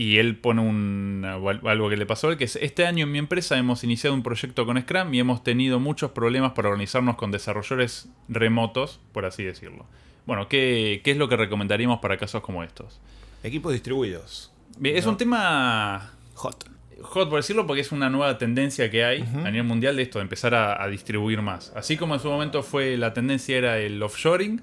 Y 0.00 0.18
él 0.18 0.36
pone 0.36 0.60
un, 0.60 1.24
algo 1.64 1.88
que 1.90 1.96
le 1.96 2.06
pasó 2.06 2.28
a 2.28 2.30
él, 2.30 2.36
que 2.38 2.44
es, 2.44 2.54
este 2.54 2.86
año 2.86 3.06
en 3.06 3.10
mi 3.10 3.18
empresa 3.18 3.58
hemos 3.58 3.82
iniciado 3.82 4.14
un 4.14 4.22
proyecto 4.22 4.64
con 4.64 4.80
Scrum 4.80 5.12
y 5.12 5.18
hemos 5.18 5.42
tenido 5.42 5.80
muchos 5.80 6.12
problemas 6.12 6.52
para 6.52 6.68
organizarnos 6.68 7.16
con 7.16 7.32
desarrolladores 7.32 8.08
remotos, 8.28 9.00
por 9.12 9.24
así 9.24 9.42
decirlo. 9.42 9.86
Bueno, 10.24 10.48
¿qué, 10.48 11.00
qué 11.02 11.10
es 11.10 11.16
lo 11.16 11.28
que 11.28 11.36
recomendaríamos 11.36 11.98
para 11.98 12.16
casos 12.16 12.42
como 12.42 12.62
estos? 12.62 13.00
Equipos 13.42 13.72
distribuidos. 13.72 14.52
Es 14.84 15.04
No. 15.04 15.10
un 15.12 15.16
tema 15.16 16.12
Hot. 16.34 16.70
hot 17.02 17.28
por 17.28 17.40
decirlo 17.40 17.66
porque 17.66 17.80
es 17.80 17.90
una 17.90 18.08
nueva 18.08 18.38
tendencia 18.38 18.90
que 18.92 19.04
hay 19.04 19.22
a 19.22 19.50
nivel 19.50 19.64
mundial 19.64 19.96
de 19.96 20.02
esto, 20.02 20.20
de 20.20 20.22
empezar 20.22 20.54
a, 20.54 20.80
a 20.80 20.86
distribuir 20.86 21.42
más. 21.42 21.72
Así 21.74 21.96
como 21.96 22.14
en 22.14 22.20
su 22.20 22.28
momento 22.28 22.62
fue 22.62 22.96
la 22.96 23.12
tendencia 23.14 23.56
era 23.58 23.78
el 23.80 24.00
offshoring, 24.00 24.62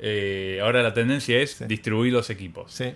eh, 0.00 0.58
ahora 0.62 0.82
la 0.82 0.92
tendencia 0.92 1.38
es 1.40 1.52
Sí. 1.52 1.64
distribuir 1.66 2.12
los 2.12 2.28
equipos. 2.28 2.72
Sí. 2.72 2.92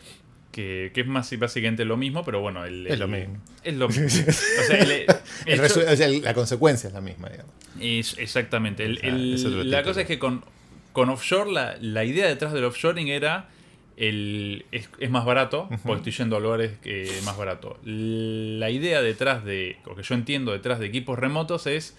Que, 0.53 0.91
que 0.93 1.03
es 1.03 1.07
más 1.07 1.37
básicamente 1.39 1.85
lo 1.85 1.97
mismo, 1.97 2.25
pero 2.25 2.41
bueno, 2.41 2.65
el, 2.65 2.87
Es 2.89 2.99
lo 2.99 3.07
mismo. 3.07 3.39
Es 3.63 3.75
lo 3.77 3.89
mismo. 3.89 4.25
O 4.29 4.33
sea, 4.67 4.79
el- 4.79 4.91
el 4.91 5.07
El 5.47 5.61
hecho- 5.65 5.81
resu- 5.81 5.93
o 5.93 5.97
sea, 5.97 6.09
la 6.09 6.35
consecuencia 6.35 6.89
es 6.89 6.95
la 6.95 7.01
misma, 7.01 7.29
digamos. 7.29 7.53
es- 7.81 8.19
exactamente. 8.19 8.85
O 8.85 8.95
sea, 8.97 9.17
es 9.17 9.45
la 9.67 9.83
cosa 9.85 10.01
es 10.01 10.07
que 10.09 10.19
con, 10.19 10.45
con 10.93 11.09
offshore, 11.09 11.53
la, 11.53 11.77
la 11.81 12.05
idea 12.05 12.27
detrás 12.27 12.53
del 12.53 12.65
offshoring 12.65 13.07
era 13.09 13.49
el, 13.97 14.65
es, 14.73 14.89
es 14.99 15.09
más 15.11 15.25
barato, 15.25 15.69
porque 15.85 15.99
estoy 16.11 16.13
yendo 16.25 16.37
a 16.37 16.41
lugares 16.41 16.73
que 16.83 17.03
es 17.03 17.23
más 17.25 17.37
barato. 17.37 17.79
La 17.85 18.71
idea 18.71 19.03
detrás 19.03 19.45
de, 19.45 19.77
o 19.87 19.95
que 19.95 20.03
yo 20.03 20.15
entiendo 20.17 20.51
detrás 20.53 20.81
de 20.81 20.87
equipos 20.87 21.19
remotos 21.19 21.67
es 21.69 21.97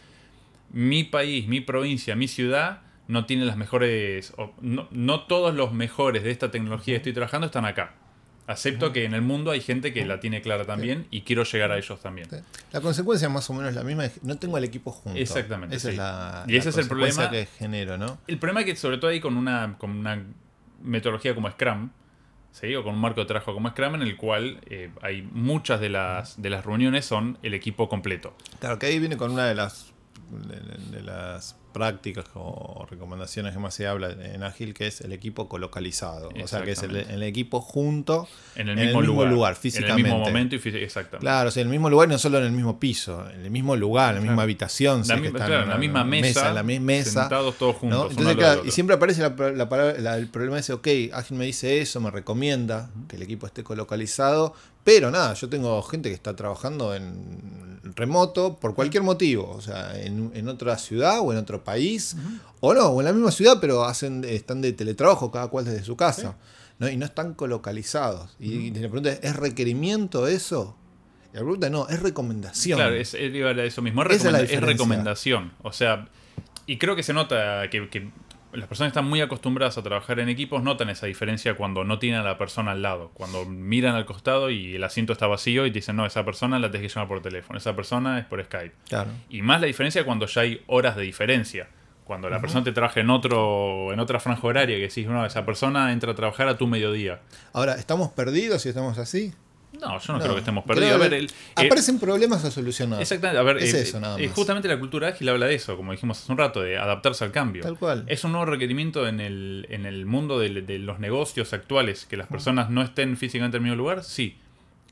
mi 0.74 1.04
país, 1.06 1.48
mi 1.48 1.62
provincia, 1.62 2.16
mi 2.18 2.28
ciudad 2.28 2.82
no 3.08 3.26
tiene 3.26 3.46
las 3.46 3.56
mejores, 3.58 4.34
no, 4.62 4.88
no 4.92 5.22
todos 5.22 5.54
los 5.54 5.74
mejores 5.74 6.24
de 6.24 6.32
esta 6.32 6.50
tecnología 6.52 6.94
que 6.94 6.98
estoy 6.98 7.14
trabajando 7.14 7.46
están 7.48 7.66
acá. 7.66 7.96
Acepto 8.52 8.92
que 8.94 9.06
en 9.06 9.14
el 9.14 9.22
mundo 9.22 9.52
hay 9.52 9.62
gente 9.62 9.94
que 9.94 10.06
la 10.06 10.20
tiene 10.20 10.42
clara 10.42 10.66
también 10.66 11.08
y 11.12 11.22
quiero 11.22 11.44
llegar 11.44 11.72
a 11.72 11.78
ellos 11.78 12.00
también. 12.02 12.28
La 12.72 12.82
consecuencia 12.82 13.30
más 13.30 13.50
o 13.50 13.54
menos 13.54 13.70
es 13.70 13.76
la 13.76 13.84
misma. 13.84 14.06
es 14.06 14.14
que 14.14 14.20
No 14.24 14.38
tengo 14.38 14.58
al 14.58 14.64
equipo 14.64 14.92
junto. 14.92 15.18
Exactamente, 15.20 15.76
Esa 15.76 15.88
sí. 15.90 15.94
es 15.94 15.98
la, 15.98 16.44
Y 16.48 16.56
ese 16.58 16.66
la 16.66 16.70
es 16.72 16.78
el 16.78 16.88
problema. 16.88 17.30
que 17.30 17.46
genero, 17.58 17.98
¿no? 17.98 18.20
El 18.28 18.38
problema 18.38 18.62
es 18.62 18.66
que 18.68 18.76
sobre 18.76 18.98
todo 18.98 19.10
ahí 19.12 19.20
con 19.20 19.38
una, 19.38 19.76
con 19.78 19.92
una 19.92 20.24
metodología 20.84 21.34
como 21.36 21.50
Scrum, 21.52 21.90
¿sí? 22.52 22.76
o 22.76 22.84
con 22.84 22.94
un 22.96 23.02
marco 23.02 23.22
de 23.22 23.28
trabajo 23.28 23.54
como 23.54 23.70
Scrum, 23.70 23.96
en 23.96 24.02
el 24.02 24.18
cual 24.18 24.60
eh, 24.68 24.90
hay 25.02 25.22
muchas 25.22 25.80
de 25.80 25.90
las, 25.90 26.42
de 26.42 26.50
las 26.50 26.66
reuniones 26.66 27.06
son 27.06 27.38
el 27.44 27.54
equipo 27.54 27.88
completo. 27.90 28.36
Claro, 28.60 28.80
que 28.80 28.88
ahí 28.88 29.00
viene 29.00 29.18
con 29.18 29.32
una 29.32 29.46
de 29.46 29.56
las 29.56 29.92
de, 30.30 30.98
de 30.98 31.04
las 31.04 31.56
prácticas 31.72 32.26
o 32.36 32.86
recomendaciones 32.90 33.54
que 33.54 33.60
más 33.60 33.74
se 33.74 33.88
habla 33.88 34.12
en 34.12 34.44
Ágil, 34.44 34.74
que 34.74 34.88
es 34.88 35.02
el 35.02 35.12
equipo 35.12 35.48
colocalizado. 35.50 36.30
O 36.44 36.48
sea, 36.48 36.64
que 36.64 36.72
es 36.72 36.84
el, 36.84 36.96
el 36.96 37.24
equipo 37.24 37.62
junto 37.62 38.28
En 38.56 38.70
el 38.70 38.76
mismo, 38.96 39.26
lugar, 39.26 39.56
físicamente. 39.56 39.94
En 40.02 40.06
el 40.06 40.12
mismo 40.14 40.20
momento 40.26 40.56
y 40.56 40.60
exactamente. 40.84 41.20
Claro, 41.26 41.50
o 41.50 41.52
sea, 41.52 41.62
en 41.62 41.68
el 41.68 41.72
mismo 41.72 41.90
lugar 41.90 42.08
y 42.08 42.12
no 42.12 42.18
solo 42.18 42.38
en 42.40 42.46
el 42.46 42.52
mismo 42.52 42.80
piso, 42.80 43.30
en 43.30 43.42
el 43.46 43.52
mismo 43.52 43.76
lugar, 43.76 44.10
en 44.16 44.16
la 44.16 44.22
misma 44.22 44.44
habitación. 44.44 45.04
La 45.08 45.22
que 45.22 45.32
claro, 45.32 45.64
en 45.64 45.70
la 45.70 45.78
misma 45.78 46.04
mesa, 46.04 46.50
en 46.50 46.56
la 46.56 46.64
misma 46.64 46.86
mesa. 46.86 47.22
sentados 47.22 47.58
todos 47.58 47.76
juntos, 47.78 48.12
Entonces, 48.12 48.36
claro, 48.36 48.62
y 48.66 48.72
siempre 48.72 48.96
aparece 48.96 49.22
la- 49.22 49.52
la- 50.00 50.18
el 50.18 50.28
problema 50.28 50.60
ese, 50.60 50.74
ok, 50.74 50.88
Ágil 51.14 51.38
me 51.38 51.46
dice 51.46 51.82
eso, 51.82 52.00
me 52.02 52.12
recomienda 52.12 52.90
que 53.08 53.16
el 53.16 53.22
equipo 53.22 53.46
esté 53.48 53.64
colocalizado, 53.64 54.54
pero 54.84 55.12
nada, 55.12 55.34
yo 55.36 55.48
tengo 55.50 55.82
gente 55.84 56.10
que 56.10 56.16
está 56.16 56.36
trabajando 56.36 56.96
en 56.96 57.71
remoto 57.96 58.58
por 58.58 58.74
cualquier 58.76 59.04
motivo, 59.04 59.50
o 59.50 59.62
sea, 59.62 60.00
en, 60.02 60.32
en 60.34 60.48
otra 60.48 60.78
ciudad 60.78 61.20
o 61.22 61.32
en 61.32 61.38
otro 61.38 61.64
país, 61.64 62.16
o 62.60 62.74
no, 62.74 62.88
o 62.88 63.00
en 63.02 63.06
la 63.06 63.14
misma 63.14 63.32
ciudad, 63.32 63.58
pero 63.62 63.84
hacen 63.86 64.24
están 64.24 64.62
de 64.62 64.74
teletrabajo 64.74 65.32
cada 65.32 65.48
cual 65.48 65.66
desde 65.66 65.84
su 65.84 65.96
casa, 65.96 66.36
¿no? 66.80 66.90
y 66.90 66.98
no 66.98 67.06
están 67.06 67.34
colocalizados. 67.34 68.36
Y, 68.40 68.54
y 68.54 68.70
la 68.72 68.80
pregunta 68.90 69.12
es, 69.12 69.20
¿es 69.24 69.36
requerimiento 69.36 70.28
eso? 70.28 70.76
Y 71.34 71.36
la 71.38 71.42
pregunta 71.42 71.70
no, 71.70 71.88
es 71.88 72.02
recomendación. 72.02 72.78
Claro, 72.78 72.96
es, 72.96 73.14
es- 73.14 73.34
eso 73.34 73.82
mismo. 73.82 74.04
Es, 74.04 74.24
recomenda- 74.24 74.66
recomendación. 74.66 75.54
O 75.64 75.72
sea, 75.72 76.10
y 76.66 76.78
creo 76.78 76.96
que 76.96 77.04
se 77.04 77.14
nota 77.14 77.70
que, 77.70 77.90
que 77.90 78.12
las 78.54 78.68
personas 78.68 78.92
que 78.92 79.00
están 79.00 79.10
muy 79.10 79.22
acostumbradas 79.22 79.78
a 79.78 79.84
trabajar 79.84 80.20
en 80.20 80.30
equipos 80.30 80.64
notan 80.64 80.90
esa 80.90 81.06
diferencia 81.06 81.56
cuando 81.56 81.84
no 81.84 82.00
tienen 82.00 82.22
a 82.22 82.24
la 82.24 82.38
persona 82.38 82.72
al 82.72 82.82
lado. 82.82 83.12
Cuando 83.14 83.46
miran 83.46 83.96
al 83.96 84.06
costado 84.06 84.50
y 84.50 84.76
el 84.76 84.84
asiento 84.84 85.14
está 85.14 85.28
vacío 85.28 85.66
y 85.66 85.72
te 85.72 85.80
dicen, 85.80 85.96
no, 85.96 86.06
esa 86.06 86.26
persona 86.26 86.60
la 86.60 86.70
tenés 86.72 86.88
que 86.88 86.94
llamar 86.94 87.08
por 87.08 87.22
teléfono, 87.22 87.58
esa 87.58 87.76
persona 87.76 88.20
es 88.20 88.26
por 88.26 88.44
Skype. 88.44 88.74
Claro. 88.88 89.12
Y 89.30 89.42
más 89.42 89.62
la 89.62 89.68
diferencia 89.68 90.04
cuando 90.04 90.26
ya 90.26 90.42
hay 90.42 90.62
horas 90.68 90.96
de 90.96 91.04
diferencia. 91.04 91.68
Cuando 92.04 92.30
la 92.30 92.42
persona 92.42 92.64
te 92.64 92.74
trabaja 92.74 93.00
en 93.00 93.10
otro 93.10 93.94
en 93.94 94.00
otra 94.02 94.20
franja 94.20 94.46
horaria 94.46 94.76
que 94.76 94.82
decís, 94.82 95.08
no, 95.08 95.26
esa 95.26 95.46
persona 95.46 95.94
entra 95.94 96.12
a 96.12 96.16
trabajar 96.16 96.50
a 96.50 96.58
tu 96.58 96.68
mediodía. 96.68 97.22
Ahora, 97.54 97.76
¿estamos 97.76 98.10
perdidos 98.10 98.64
si 98.64 98.70
estamos 98.70 98.98
así? 98.98 99.34
No, 99.80 100.00
yo 100.00 100.14
no, 100.14 100.20
No, 100.20 100.24
creo 100.24 100.34
que 100.36 100.40
estemos 100.40 100.64
perdidos. 100.66 100.92
A 100.92 100.94
que 100.96 101.00
ver, 101.00 101.14
el- 101.14 101.26
el- 101.58 101.66
Aparecen 101.68 101.98
problemas 102.00 102.44
a 102.44 102.52
solucionar. 102.52 103.02
Exactamente, 103.02 103.40
a 103.40 103.44
ver, 103.44 103.58
Es 103.58 103.74
eh, 103.74 103.82
eso, 103.84 104.00
nada 104.00 104.20
eh, 104.20 104.28
más. 104.28 104.36
justamente 104.36 104.68
la 104.68 104.78
cultura 104.80 105.08
ágil 105.08 105.30
habla 105.30 105.46
de 105.46 105.56
eso, 105.56 105.78
como 105.78 105.92
dijimos 105.94 106.20
hace 106.22 106.32
un 106.32 106.38
rato, 106.38 106.62
de 106.62 106.78
adaptarse 106.78 107.24
al 107.24 107.32
cambio. 107.32 107.64
Tal 107.64 107.78
cual. 107.80 108.04
Es 108.08 108.24
un 108.26 108.34
nuevo 108.34 108.46
requerimiento 108.46 109.08
en 109.08 109.20
el, 109.22 109.66
en 109.70 109.86
el 109.86 110.06
mundo 110.06 110.40
de, 110.40 110.62
de 110.62 110.78
los 110.80 111.00
negocios 111.00 111.54
actuales, 111.54 112.06
que 112.06 112.18
las 112.18 112.28
personas 112.28 112.70
no 112.70 112.82
estén 112.82 113.16
físicamente 113.18 113.58
en 113.58 113.64
el 113.64 113.70
mismo 113.72 113.82
lugar, 113.82 114.04
sí. 114.04 114.38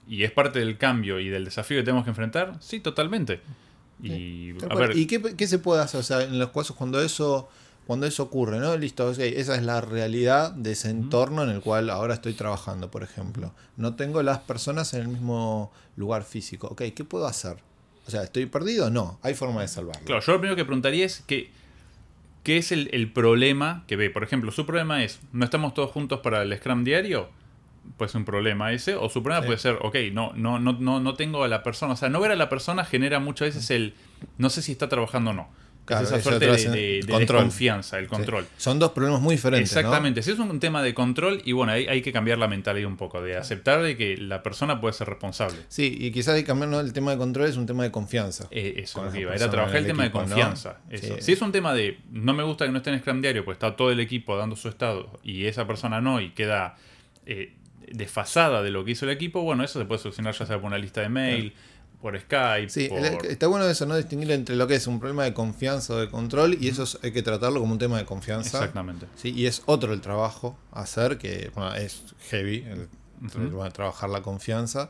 Y 0.08 0.24
es 0.24 0.32
parte 0.32 0.60
del 0.60 0.78
cambio 0.78 1.20
y 1.20 1.28
del 1.30 1.46
desafío 1.46 1.78
que 1.78 1.84
tenemos 1.84 2.04
que 2.06 2.10
enfrentar, 2.12 2.54
sí, 2.62 2.80
totalmente. 2.80 3.42
Y, 4.02 4.52
a 4.70 4.76
ver, 4.76 4.96
¿Y 4.98 5.08
qué, 5.08 5.22
qué 5.36 5.46
se 5.46 5.60
puede 5.60 5.82
hacer? 5.82 6.00
O 6.00 6.04
sea, 6.04 6.24
en 6.24 6.40
los 6.40 6.50
casos 6.52 6.76
cuando 6.76 7.02
eso, 7.02 7.50
cuando 7.90 8.06
eso 8.06 8.22
ocurre, 8.22 8.60
¿no? 8.60 8.78
Listo, 8.78 9.10
ok, 9.10 9.18
esa 9.18 9.56
es 9.56 9.64
la 9.64 9.82
realidad 9.82 10.52
de 10.52 10.74
ese 10.74 10.92
entorno 10.92 11.42
en 11.42 11.50
el 11.50 11.60
cual 11.60 11.90
ahora 11.90 12.14
estoy 12.14 12.34
trabajando, 12.34 12.92
por 12.92 13.02
ejemplo. 13.02 13.52
No 13.78 13.96
tengo 13.96 14.22
las 14.22 14.38
personas 14.38 14.94
en 14.94 15.02
el 15.02 15.08
mismo 15.08 15.72
lugar 15.96 16.22
físico. 16.22 16.68
Ok, 16.68 16.84
¿qué 16.96 17.04
puedo 17.04 17.26
hacer? 17.26 17.58
O 18.06 18.12
sea, 18.12 18.22
¿estoy 18.22 18.46
perdido? 18.46 18.92
No, 18.92 19.18
hay 19.24 19.34
forma 19.34 19.62
de 19.62 19.68
salvarlo. 19.68 20.06
Claro, 20.06 20.22
yo 20.22 20.34
lo 20.34 20.38
primero 20.40 20.56
que 20.56 20.66
preguntaría 20.66 21.04
es 21.04 21.24
que, 21.26 21.50
qué 22.44 22.58
es 22.58 22.72
el, 22.72 22.92
el 22.94 23.12
problema 23.12 23.86
que 23.88 23.96
ve. 23.96 24.12
Por 24.12 24.22
ejemplo, 24.22 24.52
su 24.52 24.68
problema 24.68 25.04
es, 25.04 25.20
no 25.34 25.44
estamos 25.44 25.74
todos 25.74 25.90
juntos 25.90 26.20
para 26.20 26.44
el 26.44 26.56
Scrum 26.56 26.84
diario. 26.84 27.30
Puede 27.98 28.12
ser 28.12 28.20
un 28.20 28.26
problema 28.26 28.72
ese. 28.72 28.94
O 28.98 29.10
su 29.10 29.24
problema 29.24 29.42
Sí. 29.42 29.48
puede 29.48 29.58
ser, 29.58 29.80
ok, 29.82 29.96
no, 30.14 30.32
no, 30.36 30.60
no, 30.60 30.74
no, 30.74 31.00
no 31.00 31.16
tengo 31.16 31.44
a 31.44 31.48
la 31.48 31.64
persona. 31.64 31.94
O 31.94 31.96
sea, 31.96 32.10
no 32.10 32.20
ver 32.20 32.30
a 32.30 32.36
la 32.36 32.50
persona 32.50 32.86
genera 32.86 33.20
muchas 33.20 33.56
veces 33.56 33.72
el, 33.72 33.96
no 34.38 34.52
sé 34.52 34.62
si 34.62 34.74
está 34.74 34.88
trabajando 34.90 35.32
o 35.32 35.34
no. 35.34 35.50
Claro, 35.90 36.04
es 36.04 36.10
esa 36.10 36.20
eso 36.20 36.30
suerte 36.30 36.46
te 36.48 36.70
de, 36.70 37.02
de- 37.02 37.02
de 37.06 37.20
desconfianza, 37.20 38.00
el 38.00 38.06
Sí. 38.06 38.10
control. 38.10 38.48
Son 38.58 38.80
dos 38.80 38.92
problemas 38.92 39.20
muy 39.22 39.36
diferentes. 39.36 39.74
¿no? 39.74 39.80
Exactamente, 39.80 40.22
si 40.24 40.32
es 40.32 40.40
un 40.40 40.60
tema 40.60 40.82
de 40.82 40.94
control 40.94 41.42
y 41.44 41.52
bueno, 41.52 41.74
hay, 41.74 41.88
hay 41.88 42.02
que 42.02 42.12
cambiar 42.14 42.38
la 42.38 42.48
mentalidad 42.48 42.88
un 42.88 42.96
poco, 42.98 43.22
de 43.22 43.36
aceptar 43.38 43.82
de 43.82 43.98
que 43.98 44.16
la 44.18 44.42
persona 44.44 44.80
puede 44.80 44.94
ser 44.94 45.08
responsable. 45.10 45.58
Sí, 45.68 45.98
y 46.00 46.12
quizás 46.12 46.36
hay 46.36 46.42
que 46.42 46.48
cambiar 46.48 46.70
¿no? 46.70 46.80
el 46.80 46.94
tema 46.94 47.12
de 47.12 47.18
control, 47.18 47.48
es 47.50 47.58
un 47.58 47.66
tema 47.66 47.84
de 47.84 47.92
confianza. 47.92 48.48
Eh, 48.52 48.76
eso 48.78 49.04
lo 49.04 49.12
que 49.12 49.22
iba, 49.22 49.34
era 49.36 49.50
trabajar 49.50 49.78
el 49.78 49.84
el 49.84 49.88
tema 49.88 50.06
equipo, 50.06 50.20
de 50.22 50.26
¿no? 50.28 50.30
confianza. 50.36 50.78
Eso. 50.90 51.16
Sí. 51.16 51.22
Si 51.22 51.32
es 51.34 51.42
un 51.42 51.52
tema 51.52 51.74
de 51.74 51.98
no 52.12 52.34
me 52.34 52.44
gusta 52.44 52.66
que 52.66 52.72
no 52.72 52.78
esté 52.78 52.92
en 52.92 53.00
Scrum 53.00 53.22
Diario, 53.22 53.44
pues 53.44 53.56
está 53.56 53.76
todo 53.76 53.92
el 53.92 54.00
equipo 54.00 54.38
dando 54.38 54.56
su 54.56 54.70
estado 54.70 55.20
y 55.24 55.46
esa 55.46 55.66
persona 55.68 56.00
no 56.02 56.22
y 56.22 56.30
queda 56.32 56.76
eh, 57.26 57.54
desfasada 57.92 58.62
de 58.62 58.70
lo 58.72 58.86
que 58.86 58.92
hizo 58.92 59.06
el 59.06 59.12
equipo, 59.12 59.42
bueno, 59.42 59.64
eso 59.64 59.80
se 59.80 59.86
puede 59.86 60.00
solucionar 60.02 60.34
ya 60.36 60.46
sea 60.46 60.58
por 60.58 60.66
una 60.68 60.78
lista 60.78 61.02
de 61.02 61.10
mail, 61.10 61.54
por 62.02 62.18
Skype. 62.20 62.70
Sí, 62.70 62.88
por- 62.88 63.26
está 63.26 63.48
bueno 63.48 63.68
eso, 63.68 63.86
¿no? 63.86 63.98
Distinguir 63.98 64.32
entre 64.32 64.56
lo 64.56 64.68
que 64.68 64.76
es 64.76 64.88
un 64.88 65.00
problema 65.00 65.24
de 65.26 65.34
confianza 65.34 65.94
o 65.94 65.98
de 65.98 66.10
control, 66.10 66.58
y 66.60 66.70
eso 66.70 66.84
es- 66.84 66.98
hay 67.04 67.12
que 67.12 67.22
tratarlo 67.22 67.60
como 67.60 67.74
un 67.74 67.80
tema 67.80 67.98
de 67.98 68.06
confianza. 68.06 68.58
Exactamente. 68.60 69.06
Sí, 69.18 69.34
y 69.36 69.46
es 69.48 69.64
otro 69.66 69.92
el 69.94 70.00
trabajo 70.02 70.58
a 70.72 70.82
hacer, 70.82 71.18
que 71.18 71.52
bueno, 71.56 71.74
es 71.76 72.04
heavy, 72.30 72.66
el, 72.70 72.88
Ujú. 73.26 73.64
el 73.66 73.74
trabajar 73.74 74.10
la 74.10 74.22
confianza. 74.22 74.90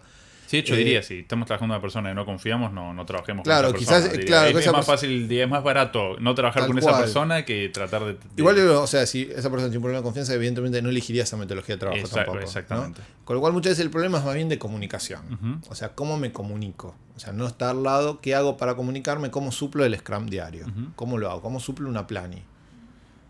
Sí, 0.49 0.57
de 0.57 0.61
hecho 0.61 0.73
Eh, 0.73 0.77
diría, 0.77 1.03
si 1.03 1.19
estamos 1.19 1.45
trabajando 1.45 1.73
con 1.73 1.75
una 1.77 1.81
persona 1.81 2.09
que 2.09 2.15
no 2.15 2.25
confiamos, 2.25 2.73
no, 2.73 2.91
no 2.91 3.05
trabajemos 3.05 3.43
Claro, 3.43 3.67
con 3.67 3.75
esa 3.75 3.79
quizás, 3.85 4.01
persona. 4.09 4.25
claro, 4.25 4.47
es, 4.47 4.53
que 4.53 4.59
es 4.59 4.65
esa 4.65 4.71
más 4.75 4.85
fácil, 4.85 5.31
es 5.31 5.47
más 5.47 5.63
barato 5.63 6.17
no 6.19 6.33
trabajar 6.33 6.65
con 6.65 6.75
esa 6.79 6.97
persona 6.97 7.45
que 7.45 7.69
tratar 7.69 8.03
de... 8.03 8.13
de- 8.13 8.19
Igual, 8.37 8.57
o 8.69 8.87
sea, 8.87 9.05
si 9.05 9.21
esa 9.23 9.51
persona 9.51 9.65
tiene 9.65 9.77
un 9.77 9.83
problema 9.83 9.99
de 9.99 10.03
confianza, 10.03 10.33
evidentemente 10.33 10.81
no 10.81 10.89
elegiría 10.89 11.21
esa 11.21 11.37
metodología 11.37 11.75
de 11.75 11.79
trabajo 11.79 11.99
Exacto, 11.99 12.17
tampoco. 12.17 12.37
¿no? 12.39 12.43
exactamente. 12.45 13.01
Con 13.25 13.35
lo 13.35 13.41
cual 13.41 13.53
muchas 13.53 13.71
veces 13.73 13.85
el 13.85 13.91
problema 13.91 14.17
es 14.17 14.25
más 14.25 14.33
bien 14.33 14.49
de 14.49 14.57
comunicación. 14.57 15.61
O 15.69 15.75
sea, 15.75 15.89
cómo 15.93 16.17
me 16.17 16.31
comunico. 16.31 16.95
O 17.15 17.19
sea, 17.19 17.31
no 17.31 17.45
estar 17.45 17.69
al 17.71 17.83
lado, 17.83 18.19
qué 18.19 18.33
hago 18.33 18.57
para 18.57 18.75
comunicarme, 18.75 19.29
cómo 19.29 19.51
suplo 19.51 19.85
el 19.85 19.95
Scrum 19.97 20.25
diario. 20.27 20.65
¿Cómo 20.95 21.19
lo 21.19 21.29
hago? 21.29 21.41
¿Cómo 21.43 21.59
suplo 21.59 21.87
una 21.89 22.07
plani? 22.07 22.41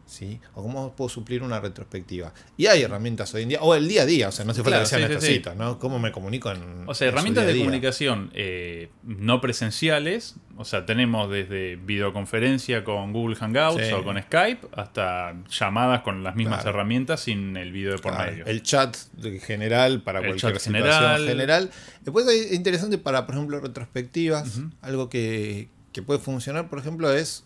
¿Sí? 0.10 0.40
O 0.56 0.64
cómo 0.64 0.96
puedo 0.96 1.08
suplir 1.08 1.44
una 1.44 1.60
retrospectiva. 1.60 2.34
Y 2.58 2.66
hay 2.66 2.82
herramientas 2.82 3.32
hoy 3.36 3.44
en 3.44 3.50
día, 3.50 3.60
o 3.62 3.76
el 3.76 3.88
día 3.88 4.02
a 4.02 4.06
día, 4.08 4.30
o 4.30 4.32
sea, 4.32 4.44
no 4.44 4.52
hace 4.52 4.64
falta 4.64 4.80
Claro, 4.80 4.84
que 4.86 4.90
sean 4.90 5.02
sí, 5.02 5.08
sí, 5.08 5.14
estas 5.14 5.24
sí. 5.28 5.34
citas, 5.36 5.56
¿no? 5.56 5.78
¿Cómo 5.78 6.00
me 6.00 6.12
comunico 6.12 6.50
en. 6.52 6.84
O 6.90 6.96
sea, 6.96 7.08
en 7.08 7.14
herramientas 7.14 7.46
de 7.46 7.56
comunicación 7.58 8.32
eh, 8.34 8.90
no 9.04 9.40
presenciales, 9.40 10.36
o 10.58 10.66
sea, 10.66 10.88
tenemos 10.88 11.30
desde 11.30 11.76
videoconferencia 11.76 12.84
con 12.84 13.14
Google 13.14 13.36
Hangouts 13.36 13.86
Sí. 13.86 13.94
o 13.94 14.04
con 14.04 14.20
Skype 14.22 14.68
hasta 14.74 15.36
llamadas 15.48 16.02
con 16.02 16.24
las 16.24 16.36
mismas 16.36 16.62
Claro. 16.64 16.72
herramientas 16.78 17.20
sin 17.22 17.56
el 17.56 17.72
video 17.72 17.92
de 17.92 18.00
por 18.00 18.14
Claro, 18.14 18.32
medio. 18.32 18.46
El 18.48 18.64
chat 18.64 18.98
general 19.42 20.02
para 20.02 20.20
El 20.20 20.26
cualquier 20.26 20.54
chat 20.54 20.62
situación 20.62 20.84
general. 20.92 21.28
general. 21.28 21.72
Después 22.02 22.28
hay 22.28 22.56
interesante 22.56 22.98
para, 22.98 23.26
por 23.28 23.36
ejemplo, 23.36 23.60
retrospectivas. 23.60 24.60
Algo 24.82 25.08
que, 25.10 25.70
que 25.94 26.02
puede 26.02 26.20
funcionar, 26.20 26.68
por 26.70 26.80
ejemplo, 26.80 27.14
es. 27.14 27.46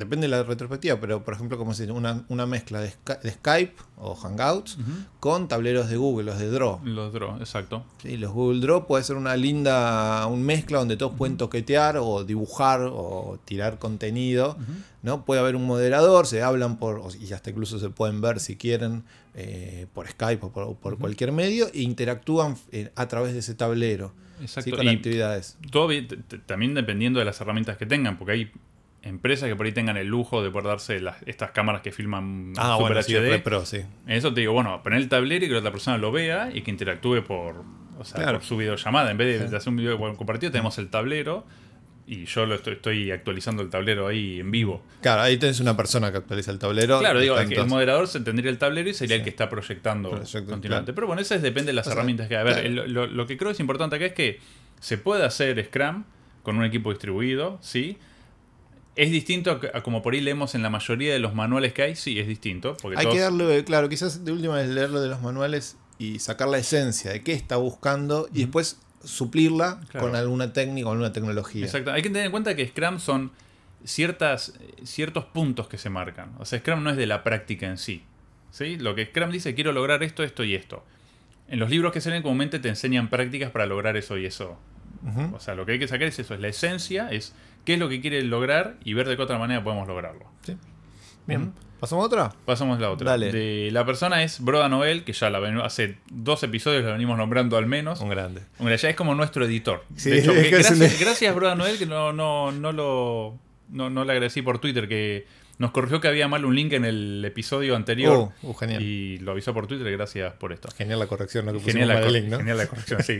Depende 0.00 0.26
de 0.26 0.30
la 0.30 0.42
retrospectiva, 0.42 0.98
pero 1.00 1.22
por 1.22 1.34
ejemplo, 1.34 1.56
como 1.58 1.70
dice, 1.72 1.90
una, 1.92 2.24
una 2.28 2.46
mezcla 2.46 2.80
de, 2.80 2.88
Sky- 2.90 3.18
de 3.22 3.30
Skype 3.32 3.74
o 3.98 4.14
Hangouts 4.16 4.78
con 5.20 5.46
tableros 5.46 5.88
de 5.90 5.96
Google, 5.96 6.24
los 6.24 6.38
de 6.38 6.50
Draw. 6.50 6.80
Los 6.84 7.12
draw, 7.12 7.36
exacto. 7.38 7.84
Sí, 8.02 8.16
los 8.16 8.32
Google 8.32 8.60
Draw 8.60 8.86
puede 8.86 9.04
ser 9.04 9.16
una 9.16 9.36
linda 9.36 10.26
un 10.26 10.42
mezcla 10.42 10.78
donde 10.78 10.96
todos 10.96 11.12
pueden 11.16 11.36
toquetear 11.36 11.98
o 11.98 12.24
dibujar 12.24 12.80
o 12.90 13.38
tirar 13.44 13.78
contenido. 13.78 14.56
¿no? 15.02 15.24
Puede 15.24 15.40
haber 15.40 15.56
un 15.56 15.66
moderador, 15.66 16.26
se 16.26 16.42
hablan 16.42 16.76
por, 16.78 17.02
y 17.20 17.32
hasta 17.32 17.50
incluso 17.50 17.78
se 17.78 17.90
pueden 17.90 18.20
ver 18.20 18.40
si 18.40 18.56
quieren 18.56 19.04
eh, 19.34 19.86
por 19.94 20.08
Skype 20.08 20.44
o 20.46 20.50
por, 20.50 20.76
por 20.76 20.98
cualquier 20.98 21.32
medio 21.32 21.68
e 21.72 21.82
interactúan 21.82 22.56
eh, 22.72 22.90
a 22.96 23.06
través 23.08 23.32
de 23.32 23.38
ese 23.38 23.54
tablero 23.54 24.12
Exacto. 24.40 24.70
¿sí? 24.70 24.76
con 24.76 24.86
Y 24.86 24.90
actividades. 24.90 25.56
todo 25.70 25.88
también 26.46 26.74
dependiendo 26.74 27.18
de 27.18 27.24
las 27.26 27.40
herramientas 27.40 27.76
que 27.76 27.86
tengan, 27.86 28.18
porque 28.18 28.32
hay 28.32 28.52
empresas 29.02 29.48
que 29.48 29.56
por 29.56 29.66
ahí 29.66 29.72
tengan 29.72 29.96
el 29.96 30.06
lujo 30.08 30.42
de 30.42 30.50
poder 30.50 30.66
darse 30.68 31.00
las- 31.00 31.22
estas 31.26 31.52
cámaras 31.52 31.80
que 31.82 31.90
filman 31.92 32.52
Ah, 32.58 32.74
Super 32.76 32.92
bueno, 32.94 33.02
sí, 33.02 33.14
HD. 33.14 33.30
re 33.30 33.38
pro, 33.38 33.64
sí. 33.64 33.78
En 34.06 34.12
eso 34.16 34.32
te 34.34 34.40
digo, 34.40 34.52
bueno, 34.52 34.82
poner 34.82 34.98
el 35.00 35.08
tablero 35.08 35.44
y 35.44 35.48
que 35.48 35.54
la 35.54 35.60
otra 35.60 35.72
persona 35.72 35.96
lo 35.98 36.12
vea 36.12 36.50
y 36.52 36.62
que 36.62 36.70
interactúe 36.70 37.22
por, 37.22 37.64
o 37.98 38.04
sea, 38.04 38.20
Claro. 38.22 38.38
por 38.38 38.46
su 38.46 38.56
videollamada. 38.58 39.10
En 39.10 39.16
vez 39.16 39.38
de, 39.40 39.46
Sí. 39.46 39.50
de 39.50 39.56
hacer 39.56 39.70
un 39.70 39.76
video 39.76 39.98
compartido, 40.16 40.52
tenemos 40.52 40.76
el 40.78 40.88
tablero 40.90 41.46
y 42.06 42.24
yo 42.26 42.44
lo 42.44 42.56
estoy, 42.56 42.74
estoy 42.74 43.10
actualizando 43.12 43.62
el 43.62 43.70
tablero 43.70 44.08
ahí 44.08 44.40
en 44.40 44.50
vivo. 44.50 44.82
Claro, 45.00 45.22
ahí 45.22 45.36
tenés 45.38 45.60
una 45.60 45.76
persona 45.76 46.10
que 46.10 46.18
actualiza 46.18 46.50
el 46.50 46.58
tablero. 46.58 46.98
Claro, 46.98 47.20
digo, 47.20 47.34
Están 47.36 47.44
el, 47.44 47.48
que- 47.48 47.54
el 47.54 47.58
todos- 47.60 47.70
moderador 47.70 48.08
se 48.08 48.20
tendría 48.20 48.50
el 48.50 48.58
tablero 48.58 48.90
y 48.90 48.94
sería 48.94 49.14
el 49.16 49.20
Sí. 49.22 49.24
que 49.24 49.30
está 49.30 49.48
proyectando 49.48 50.10
Proyecto, 50.10 50.38
continuamente. 50.50 50.86
claro. 50.86 50.94
Pero 50.94 51.06
bueno, 51.06 51.22
eso 51.22 51.34
es- 51.36 51.42
depende 51.42 51.68
de 51.68 51.72
las 51.74 51.86
O 51.86 51.90
sea, 51.90 51.94
herramientas 51.96 52.28
que 52.28 52.34
hay. 52.36 52.40
A 52.40 52.44
ver, 52.44 52.54
claro. 52.54 52.68
el- 52.84 52.92
lo, 52.92 53.06
lo 53.06 53.26
que 53.26 53.36
creo 53.38 53.52
es 53.52 53.60
importante 53.60 53.96
acá 53.96 54.06
es 54.06 54.12
que 54.12 54.40
se 54.80 54.98
puede 54.98 55.24
hacer 55.24 55.64
Scrum 55.64 56.04
con 56.42 56.56
un 56.58 56.64
equipo 56.64 56.90
distribuido, 56.90 57.58
¿sí? 57.62 57.96
Es 58.96 59.10
distinto 59.10 59.60
a, 59.72 59.82
como 59.82 60.02
por 60.02 60.14
ahí 60.14 60.20
leemos 60.20 60.54
en 60.54 60.62
la 60.62 60.70
mayoría 60.70 61.12
de 61.12 61.18
los 61.20 61.34
manuales 61.34 61.72
que 61.72 61.82
hay, 61.82 61.96
sí, 61.96 62.18
es 62.18 62.26
distinto. 62.26 62.76
Porque 62.82 62.98
Hay 62.98 63.04
todos- 63.04 63.14
que 63.16 63.20
darle, 63.22 63.64
claro, 63.64 63.88
quizás 63.88 64.24
de 64.24 64.32
última 64.32 64.60
es 64.62 64.68
leerlo 64.68 65.00
de 65.00 65.08
los 65.08 65.20
manuales 65.22 65.76
y 65.98 66.18
sacar 66.18 66.48
la 66.48 66.58
esencia 66.58 67.10
de 67.12 67.22
qué 67.22 67.32
está 67.32 67.56
buscando 67.56 68.28
y 68.32 68.40
después 68.40 68.78
suplirla 69.04 69.80
Claro. 69.90 70.06
con 70.08 70.16
alguna 70.16 70.52
técnica 70.52 70.88
o 70.88 70.92
alguna 70.92 71.12
tecnología. 71.12 71.64
Exacto. 71.64 71.92
Hay 71.92 72.02
que 72.02 72.10
tener 72.10 72.26
en 72.26 72.30
cuenta 72.30 72.54
que 72.56 72.66
Scrum 72.66 72.98
son 72.98 73.30
ciertas, 73.84 74.54
ciertos 74.84 75.24
puntos 75.24 75.68
que 75.68 75.78
se 75.78 75.88
marcan. 75.88 76.32
O 76.38 76.44
sea, 76.44 76.58
Scrum 76.58 76.82
no 76.82 76.90
es 76.90 76.96
de 76.96 77.06
la 77.06 77.22
práctica 77.24 77.66
en 77.66 77.78
sí. 77.78 78.02
¿sí? 78.50 78.76
Lo 78.76 78.94
que 78.94 79.06
Scrum 79.06 79.30
dice, 79.30 79.54
quiero 79.54 79.72
lograr 79.72 80.02
esto, 80.02 80.22
esto 80.24 80.44
y 80.44 80.54
esto. 80.54 80.84
En 81.48 81.58
los 81.58 81.70
libros 81.70 81.92
que 81.92 82.00
se 82.00 82.10
leen 82.10 82.22
comúnmente 82.22 82.58
te 82.58 82.68
enseñan 82.68 83.08
prácticas 83.08 83.50
para 83.50 83.66
lograr 83.66 83.96
eso 83.96 84.18
y 84.18 84.26
eso. 84.26 84.58
O 85.32 85.40
sea, 85.40 85.54
lo 85.54 85.64
que 85.64 85.72
hay 85.72 85.78
que 85.78 85.88
sacar 85.88 86.08
es 86.08 86.18
eso, 86.18 86.34
es 86.34 86.40
la 86.40 86.48
esencia, 86.48 87.08
es 87.10 87.32
qué 87.64 87.74
es 87.74 87.78
lo 87.78 87.88
que 87.88 88.00
quiere 88.00 88.22
lograr 88.22 88.76
y 88.84 88.94
ver 88.94 89.08
de 89.08 89.16
qué 89.16 89.22
otra 89.22 89.38
manera 89.38 89.62
podemos 89.62 89.86
lograrlo. 89.88 90.26
Sí. 90.42 90.56
Bien. 91.26 91.52
¿Pasamos 91.80 92.02
a 92.02 92.06
otra? 92.06 92.32
Pasamos 92.44 92.76
a 92.76 92.80
la 92.82 92.90
otra. 92.90 93.12
Dale. 93.12 93.32
De, 93.32 93.70
la 93.72 93.86
persona 93.86 94.22
es 94.22 94.40
Broda 94.40 94.68
Noel, 94.68 95.02
que 95.02 95.14
ya 95.14 95.30
la 95.30 95.38
ven- 95.38 95.58
hace 95.60 95.96
dos 96.10 96.42
episodios 96.42 96.84
la 96.84 96.92
venimos 96.92 97.16
nombrando 97.16 97.56
al 97.56 97.64
menos. 97.66 98.00
Un 98.00 98.10
grande. 98.10 98.42
Hombre, 98.58 98.76
ya 98.76 98.90
es 98.90 98.96
como 98.96 99.14
nuestro 99.14 99.46
editor. 99.46 99.84
Sí, 99.96 100.10
de 100.10 100.18
hecho, 100.18 100.32
es 100.36 100.44
que 100.44 100.50
gracias, 100.50 100.78
un- 100.78 101.00
gracias, 101.00 101.34
Broda 101.34 101.54
Noel, 101.54 101.78
que 101.78 101.86
no, 101.86 102.12
no, 102.12 102.52
no 102.52 102.72
lo. 102.72 103.38
No, 103.70 103.88
no 103.88 104.04
le 104.04 104.12
agradecí 104.12 104.42
por 104.42 104.58
Twitter, 104.58 104.88
que 104.88 105.26
nos 105.56 105.70
corrigió 105.70 106.00
que 106.00 106.08
había 106.08 106.26
mal 106.26 106.44
un 106.44 106.54
link 106.54 106.72
en 106.72 106.84
el 106.84 107.24
episodio 107.24 107.76
anterior. 107.76 108.30
Oh, 108.42 108.48
uh, 108.50 108.54
genial. 108.54 108.82
Y 108.82 109.18
lo 109.18 109.32
avisó 109.32 109.54
por 109.54 109.66
Twitter, 109.66 109.90
gracias 109.92 110.32
por 110.34 110.52
esto. 110.52 110.68
Genial 110.76 110.98
la 110.98 111.06
corrección, 111.06 111.46
¿no? 111.46 111.52
Que 111.52 111.60
Genial 111.60 111.88
la, 111.88 112.00
link, 112.10 112.26
¿no? 112.28 112.38
genial 112.38 112.56
la 112.58 112.66
corrección, 112.66 113.02
sí. 113.02 113.18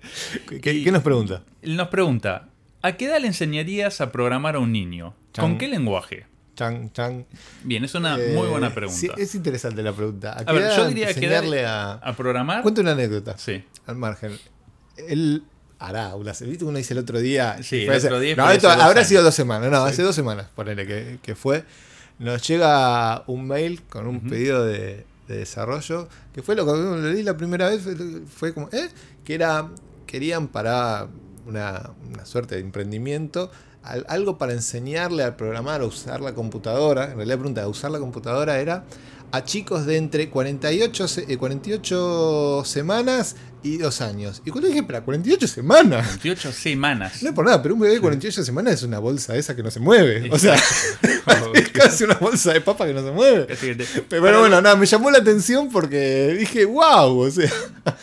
¿Qué, 0.62 0.90
nos 0.90 1.02
pregunta? 1.02 1.42
Nos 1.62 1.88
pregunta: 1.88 2.48
¿A 2.82 2.92
qué 2.96 3.06
edad 3.06 3.20
le 3.20 3.26
enseñarías 3.26 4.00
a 4.00 4.10
programar 4.12 4.56
a 4.56 4.58
un 4.58 4.72
niño? 4.72 5.14
¿Con 5.38 5.58
qué 5.58 5.68
lenguaje? 5.68 6.26
Chan, 6.56 6.92
chan. 6.92 7.26
Bien, 7.64 7.84
es 7.84 7.94
una 7.94 8.18
Eh, 8.18 8.32
muy 8.34 8.48
buena 8.48 8.74
pregunta. 8.74 8.98
sí, 9.00 9.08
es 9.16 9.34
interesante 9.34 9.82
la 9.82 9.92
pregunta. 9.92 10.32
¿A, 10.32 10.40
A 10.40 10.44
qué 10.44 10.52
ver, 10.52 10.62
edad 10.62 10.76
yo 10.76 10.88
diría 10.88 11.06
que 11.06 11.12
enseñarle 11.12 11.64
a, 11.66 11.92
a... 11.92 12.12
programar. 12.16 12.62
Cuento 12.62 12.80
una 12.82 12.92
anécdota. 12.92 13.36
Sí. 13.38 13.64
Al 13.86 13.96
margen. 13.96 14.36
Él 14.96 15.42
hará 15.78 16.14
una 16.16 16.32
¿Viste 16.32 16.64
uno 16.64 16.76
dice 16.76 16.92
el 16.92 16.98
otro 16.98 17.18
día? 17.20 17.56
Sí, 17.62 17.84
el 17.84 17.90
otro 17.96 18.20
día 18.20 18.36
No, 18.36 18.50
esto 18.50 18.68
habrá 18.68 18.90
años. 18.90 19.06
sido 19.06 19.22
dos 19.22 19.34
semanas. 19.34 19.70
No, 19.70 19.84
hace 19.84 20.02
dos 20.02 20.14
semanas, 20.14 20.48
ponele 20.54 20.86
que, 20.86 21.18
que 21.22 21.34
fue. 21.34 21.64
Nos 22.18 22.46
llega 22.46 23.24
un 23.26 23.46
mail 23.48 23.82
con 23.84 24.06
un 24.06 24.20
pedido 24.20 24.66
de, 24.66 25.06
de 25.28 25.36
desarrollo. 25.36 26.08
Que 26.34 26.42
fue 26.42 26.54
lo 26.56 26.66
que 26.66 26.72
lo 26.72 26.96
leí 26.98 27.22
la 27.22 27.36
primera 27.38 27.68
vez. 27.70 27.80
Fue, 27.82 27.94
fue 28.26 28.52
como, 28.54 28.68
¿eh? 28.72 28.88
Que 29.24 29.34
era. 29.34 29.68
Querían 30.06 30.48
para 30.48 31.06
una, 31.46 31.90
una 32.12 32.24
suerte 32.26 32.54
de 32.56 32.60
emprendimiento. 32.62 33.50
al- 33.82 34.04
algo 34.08 34.36
para 34.36 34.52
enseñarle 34.52 35.24
a 35.24 35.36
programar, 35.38 35.80
a 35.80 35.84
usar 35.86 36.20
la 36.20 36.34
computadora. 36.34 37.04
En 37.04 37.16
realidad, 37.16 37.36
la 37.36 37.38
pregunta 37.38 37.60
de 37.62 37.66
usar 37.66 37.90
la 37.90 37.98
computadora 37.98 38.58
era 38.60 38.84
a 39.32 39.44
chicos 39.44 39.86
de 39.86 39.96
entre 39.96 40.28
48, 40.30 41.08
se- 41.08 41.24
eh, 41.32 41.36
48 41.38 42.62
semanas 42.64 43.36
y 43.62 43.76
2 43.76 44.00
años. 44.00 44.42
Y 44.44 44.50
cuando 44.50 44.68
dije, 44.68 44.82
para 44.82 45.02
48 45.02 45.46
semanas. 45.46 46.06
28 46.22 46.52
semanas. 46.52 47.22
No 47.22 47.28
es 47.28 47.34
por 47.34 47.44
nada, 47.44 47.62
pero 47.62 47.74
un 47.74 47.80
bebé 47.80 47.94
de 47.94 48.00
48 48.00 48.42
semanas 48.42 48.74
es 48.74 48.82
una 48.82 48.98
bolsa 48.98 49.36
esa 49.36 49.54
que 49.54 49.62
no 49.62 49.70
se 49.70 49.80
mueve. 49.80 50.28
O 50.32 50.38
sea, 50.38 50.54
es 51.54 51.68
casi 51.70 52.04
una 52.04 52.14
bolsa 52.14 52.52
de 52.52 52.60
papa 52.60 52.86
que 52.86 52.94
no 52.94 53.02
se 53.04 53.10
mueve. 53.12 53.46
Pero 54.08 54.22
Para- 54.22 54.38
bueno, 54.40 54.60
nada, 54.60 54.76
me 54.76 54.86
llamó 54.86 55.10
la 55.10 55.18
atención 55.18 55.68
porque 55.70 56.36
dije, 56.38 56.64
wow, 56.64 57.18
o 57.20 57.30
sea, 57.30 57.50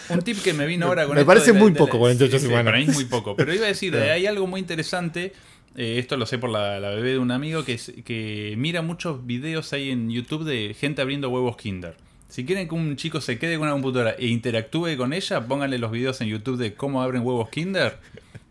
Un 0.09 0.21
tip 0.21 0.41
que 0.41 0.53
me 0.53 0.65
vino 0.65 0.85
ahora 0.85 1.05
con 1.05 1.15
Me 1.15 1.21
esto 1.21 1.27
parece 1.27 1.47
de 1.47 1.53
la- 1.53 1.59
muy 1.59 1.71
de 1.73 1.79
la- 1.79 1.85
poco, 1.85 1.99
48 1.99 2.31
sí, 2.37 2.39
sí, 2.39 2.45
semanas. 2.47 2.65
Para 2.71 2.77
mí 2.77 2.85
es 2.89 2.93
muy 2.95 3.05
poco. 3.05 3.35
Pero 3.35 3.53
iba 3.53 3.65
a 3.65 3.69
decir, 3.69 3.95
hay 3.97 4.25
algo 4.27 4.47
muy 4.47 4.59
interesante. 4.61 5.33
Eh, 5.77 5.99
esto 5.99 6.17
lo 6.17 6.25
sé 6.25 6.37
por 6.37 6.49
la, 6.49 6.79
la 6.81 6.89
bebé 6.89 7.11
de 7.11 7.19
un 7.19 7.31
amigo 7.31 7.63
que, 7.63 7.79
que 8.03 8.55
mira 8.57 8.81
muchos 8.81 9.25
videos 9.25 9.71
ahí 9.73 9.91
en 9.91 10.09
YouTube 10.09 10.43
de 10.43 10.73
gente 10.77 11.01
abriendo 11.01 11.29
huevos 11.29 11.55
Kinder. 11.55 11.95
Si 12.29 12.45
quieren 12.45 12.67
que 12.67 12.75
un 12.75 12.97
chico 12.97 13.21
se 13.21 13.39
quede 13.39 13.53
con 13.57 13.63
una 13.67 13.71
computadora 13.71 14.15
e 14.19 14.27
interactúe 14.27 14.97
con 14.97 15.13
ella, 15.13 15.47
pónganle 15.47 15.77
los 15.77 15.91
videos 15.91 16.19
en 16.19 16.27
YouTube 16.27 16.57
de 16.57 16.73
cómo 16.73 17.01
abren 17.01 17.21
huevos 17.25 17.49
Kinder. 17.49 17.97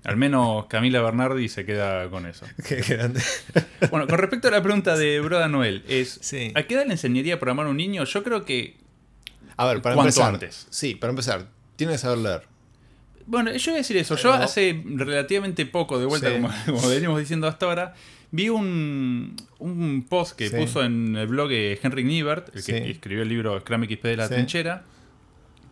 Al 0.05 0.17
menos 0.17 0.67
Camila 0.67 1.03
Bernardi 1.03 1.49
se 1.49 1.67
queda 1.67 2.09
con 2.09 2.27
eso. 2.27 2.47
qué 2.67 2.77
grande. 2.77 3.21
Bueno, 3.91 4.07
con 4.07 4.19
respecto 4.19 4.49
a 4.49 4.53
la 4.53 4.63
pregunta 4.63 4.97
de 4.97 5.21
Broda 5.21 5.49
Noel, 5.49 5.85
es 5.89 6.19
Sí. 6.23 6.53
¿a 6.55 6.63
qué 6.63 6.75
edad 6.75 6.87
le 6.87 6.93
enseñaría 6.93 7.35
a 7.35 7.39
programar 7.39 7.67
a 7.67 7.71
un 7.71 7.77
niño? 7.77 8.05
Yo 8.05 8.23
creo 8.23 8.45
que 8.45 8.77
A 9.57 9.67
ver, 9.67 9.83
para 9.83 9.95
¿Cuánto 9.97 10.09
empezar. 10.11 10.35
antes? 10.35 10.67
Sí, 10.71 10.95
para 10.95 11.11
empezar, 11.11 11.49
tiene 11.75 11.95
que 11.95 11.99
saber 11.99 12.19
leer. 12.19 12.43
Bueno, 13.27 13.53
yo 13.53 13.73
voy 13.73 13.77
a 13.79 13.79
decir 13.79 13.97
eso. 13.97 14.17
Yo 14.17 14.33
hace 14.33 14.83
relativamente 14.87 15.67
poco, 15.67 15.99
de 15.99 16.07
vuelta, 16.07 16.29
Sí. 16.29 16.35
como, 16.37 16.49
como 16.81 16.89
venimos 16.89 17.19
diciendo 17.19 17.49
hasta 17.49 17.67
ahora, 17.67 17.95
vi 18.31 18.49
un, 18.49 19.35
un 19.59 20.07
post 20.09 20.37
que 20.37 20.49
Sí. 20.49 20.57
puso 20.57 20.83
en 20.83 21.17
el 21.17 21.27
blog 21.27 21.49
de 21.49 21.79
Henry 21.83 22.05
Nibert, 22.05 22.49
el 22.55 22.65
que 22.65 22.85
Sí. 22.85 22.91
escribió 22.91 23.23
el 23.23 23.29
libro 23.29 23.59
Scrum 23.61 23.85
XP 23.85 24.05
de 24.09 24.17
la 24.17 24.29
trinchera, 24.29 24.85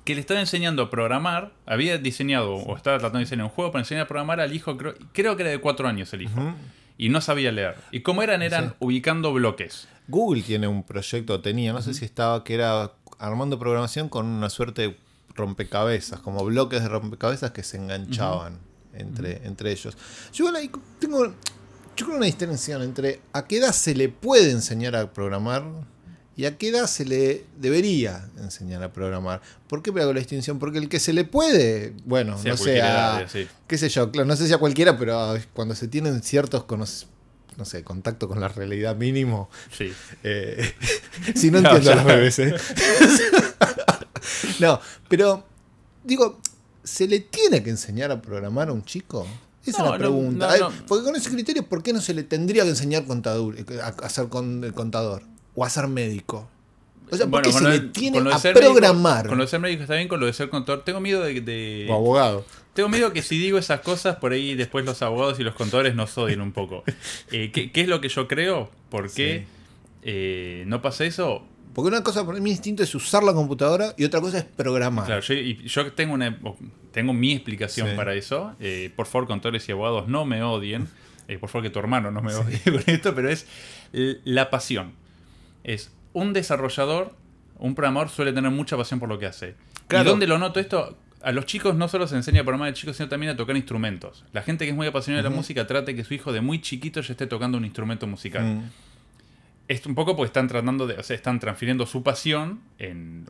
que 0.05 0.15
le 0.15 0.21
estaba 0.21 0.41
enseñando 0.41 0.83
a 0.83 0.91
programar. 0.91 1.53
Había 1.67 1.97
diseñado 1.99 2.55
o 2.55 2.77
estaba 2.77 2.99
tratando 2.99 3.19
de 3.19 3.25
diseñar 3.25 3.45
un 3.47 3.51
juego 3.51 3.71
para 3.73 3.83
enseñar 3.83 4.05
a 4.05 4.09
programar 4.09 4.41
al 4.41 4.53
hijo, 4.53 4.77
creo, 4.77 4.95
creo 5.13 5.37
que 5.37 5.43
era 5.45 5.51
de 5.51 5.59
cuatro 5.59 5.89
años 5.89 6.13
el 6.13 6.23
hijo. 6.23 6.55
Y 6.99 7.09
no 7.09 7.21
sabía 7.21 7.51
leer. 7.53 7.75
Y 7.91 8.01
cómo 8.01 8.23
eran, 8.23 8.43
eran 8.43 8.75
ubicando 8.79 9.33
bloques. 9.33 9.89
Google 10.07 10.43
tiene 10.43 10.69
un 10.69 10.83
proyecto, 10.85 11.41
tenía, 11.41 11.73
no 11.73 11.83
sé 11.83 11.95
si 11.95 12.05
estaba, 12.05 12.45
que 12.45 12.55
era 12.55 12.93
armando 13.19 13.59
programación 13.59 14.09
con 14.09 14.27
una 14.27 14.51
suerte 14.51 14.83
de 14.83 14.97
rompecabezas, 15.35 16.21
como 16.21 16.45
bloques 16.45 16.83
de 16.83 16.89
rompecabezas 16.89 17.51
que 17.51 17.63
se 17.63 17.77
enganchaban 17.77 18.59
entre, 18.93 19.45
entre 19.47 19.73
ellos. 19.73 19.97
Yo 20.33 20.55
ahí 20.55 20.71
tengo, 21.01 21.25
yo 21.97 22.07
creo 22.07 22.17
una 22.17 22.27
distinción 22.27 22.83
entre 22.83 23.21
a 23.33 23.45
qué 23.47 23.59
edad 23.59 23.73
se 23.73 23.95
le 23.95 24.09
puede 24.09 24.51
enseñar 24.51 24.95
a 24.97 25.13
programar 25.13 25.65
y 26.37 26.47
a 26.47 26.57
qué 26.59 26.69
edad 26.69 26.87
se 26.87 27.05
le 27.05 27.45
debería 27.59 28.29
enseñar 28.39 28.83
a 28.83 28.93
programar. 28.93 29.41
¿Por 29.69 29.83
qué 29.83 29.91
hago 29.91 30.13
la 30.13 30.19
distinción? 30.19 30.59
Porque 30.59 30.79
el 30.79 30.89
que 30.89 30.99
se 31.01 31.13
le 31.13 31.25
puede, 31.25 31.95
bueno, 32.05 32.37
Sí, 32.39 32.49
no 32.49 32.57
sé, 32.57 32.83
a- 32.83 33.27
sí. 33.29 33.47
qué 33.69 33.79
sé 33.79 33.89
yo, 33.89 34.11
claro, 34.11 34.27
no 34.27 34.35
sé 34.37 34.47
si 34.47 34.53
a 34.53 34.59
cualquiera, 34.59 34.97
pero 34.99 35.37
cuando 35.53 35.75
se 35.75 35.87
tienen 35.89 36.23
ciertos 36.23 36.65
cono- 36.65 36.87
no 37.57 37.65
sé, 37.65 37.85
contacto 37.85 38.27
con 38.29 38.41
la 38.41 38.49
realidad 38.49 38.97
mínimo, 38.97 39.49
Sí. 39.71 39.93
eh, 40.25 40.75
si 41.37 41.53
no 41.53 41.61
No, 41.61 41.69
entiendo 41.71 41.91
ya. 41.91 41.95
los 41.97 42.05
bebés, 42.05 42.39
¿eh? 42.41 42.55
no, 44.61 44.81
pero 45.09 45.45
digo, 46.05 46.39
¿se 46.83 47.07
le 47.09 47.21
tiene 47.21 47.63
que 47.63 47.71
enseñar 47.71 48.11
a 48.11 48.21
programar 48.23 48.69
a 48.69 48.73
un 48.73 48.85
chico? 48.85 49.27
Esa 49.67 49.79
No, 49.79 49.85
es 49.87 49.91
la 49.93 49.99
pregunta. 49.99 50.47
no, 50.47 50.53
Ay, 50.53 50.61
no. 50.61 50.87
Porque 50.87 51.05
con 51.05 51.17
ese 51.17 51.31
criterio, 51.31 51.67
¿por 51.67 51.83
qué 51.83 51.93
no 51.93 52.01
se 52.01 52.13
le 52.15 52.23
tendría 52.23 52.65
que 52.65 52.71
enseñar 52.71 53.05
contador, 53.07 53.57
a, 54.03 54.09
ser 54.11 54.29
con, 54.29 54.71
contador? 54.75 55.23
O 55.55 55.65
a 55.65 55.71
ser 55.71 55.89
médico. 55.89 56.49
O 57.11 57.17
sea, 57.17 57.27
¿por 57.27 57.43
Bueno, 57.43 57.47
qué 57.49 57.53
con 57.53 57.63
se 57.63 57.69
lo 57.69 57.71
le 57.71 57.81
tiene 57.91 58.17
con 58.19 58.25
lo 58.25 58.31
de 58.31 58.37
a 58.37 58.39
ser 58.39 58.55
médico- 58.55 58.73
programar? 58.75 59.27
con 59.29 59.39
lo 59.39 59.45
de 59.45 59.49
ser 59.51 59.61
médico 59.61 59.83
está 59.83 59.95
bien, 59.95 60.09
con 60.09 60.21
lo 60.21 60.27
de 60.27 60.33
ser 60.35 60.51
contador. 60.51 60.85
Tengo 60.85 61.01
miedo 61.01 61.23
de- 61.23 61.41
de 61.41 61.87
O 61.91 61.95
abogado. 61.95 62.45
Tengo 62.75 62.89
miedo 62.89 63.13
que 63.13 63.23
si 63.23 63.39
digo 63.39 63.57
esas 63.57 63.81
cosas, 63.81 64.17
por 64.17 64.33
ahí 64.33 64.55
después 64.55 64.85
los 64.85 65.01
abogados 65.01 65.39
y 65.41 65.45
los 65.45 65.55
contadores 65.55 65.95
nos 65.95 66.17
odien 66.19 66.41
un 66.43 66.53
poco. 66.53 66.83
Eh, 67.33 67.51
¿qué, 67.53 67.71
qué 67.73 67.81
es 67.83 67.89
lo 67.89 68.01
que 68.03 68.09
yo 68.11 68.27
creo? 68.29 68.71
¿Por 68.91 69.11
qué 69.13 69.47
Sí. 69.47 69.47
eh, 70.03 70.65
no 70.67 70.83
pasa 70.83 71.05
eso? 71.05 71.43
Porque 71.75 71.89
una 71.89 72.03
cosa 72.03 72.25
para 72.25 72.39
mí 72.41 72.51
instinto 72.51 72.83
es 72.83 72.95
usar 72.95 73.23
la 73.25 73.33
computadora 73.33 73.95
y 73.97 74.05
otra 74.05 74.21
cosa 74.21 74.39
es 74.39 74.45
programar. 74.45 75.07
Claro, 75.07 75.21
yo, 75.23 75.35
y 75.35 75.57
yo 75.67 75.93
tengo, 75.93 76.15
una, 76.15 76.39
tengo 76.93 77.13
mi 77.13 77.33
explicación 77.33 77.91
Sí. 77.91 77.97
para 77.97 78.15
eso. 78.15 78.55
Eh, 78.61 78.93
por 78.95 79.07
favor, 79.07 79.27
contadores 79.27 79.69
y 79.69 79.73
abogados, 79.73 80.09
no 80.09 80.25
me 80.25 80.43
odien. 80.43 80.89
Eh, 81.27 81.39
por 81.39 81.49
favor, 81.49 81.63
que 81.63 81.71
tu 81.71 81.79
hermano 81.79 82.11
no 82.11 82.21
me 82.21 82.35
odie 82.35 82.61
con 82.65 82.83
esto, 82.87 83.15
pero 83.15 83.31
es 83.31 83.47
la 83.93 84.51
pasión. 84.51 84.93
Es 85.65 85.91
un 86.13 86.35
desarrollador, 86.35 87.15
un 87.59 87.75
programador 87.75 88.11
suele 88.11 88.35
tener 88.35 88.51
mucha 88.51 88.77
pasión 88.77 89.01
por 89.01 89.09
lo 89.09 89.19
que 89.19 89.25
hace. 89.25 89.55
Claro. 89.89 90.05
¿Y 90.05 90.09
dónde 90.11 90.27
lo 90.27 90.37
noto 90.39 90.61
esto? 90.61 90.99
A 91.23 91.33
los 91.33 91.47
chicos 91.47 91.75
no 91.77 91.89
solo 91.89 92.07
se 92.07 92.17
enseña 92.17 92.43
a 92.43 92.45
programar 92.45 92.69
de 92.69 92.75
chicos, 92.75 92.99
sino 92.99 93.09
también 93.09 93.33
a 93.33 93.37
tocar 93.37 93.57
instrumentos. 93.57 94.23
La 94.35 94.43
gente 94.43 94.67
que 94.67 94.73
es 94.73 94.77
muy 94.77 94.87
apasionada 94.87 95.23
de 95.23 95.31
la 95.31 95.35
música 95.35 95.67
trata 95.67 95.87
de 95.87 95.95
que 95.97 96.05
su 96.05 96.13
hijo 96.13 96.31
de 96.31 96.43
muy 96.43 96.61
chiquito 96.61 97.01
ya 97.01 97.13
esté 97.15 97.27
tocando 97.27 97.57
un 97.57 97.65
instrumento 97.65 98.07
musical. 98.07 98.45
Mm. 98.45 98.71
Es 99.69 99.85
un 99.87 99.95
poco 99.95 100.15
porque 100.17 100.27
están 100.29 100.49
tratando 100.49 100.87
de, 100.87 100.95
o 100.95 101.03
sea, 101.03 101.17
están 101.17 101.41
transfiriendo 101.41 101.87
su 101.87 102.03
pasión 102.03 102.61
en, 102.79 103.27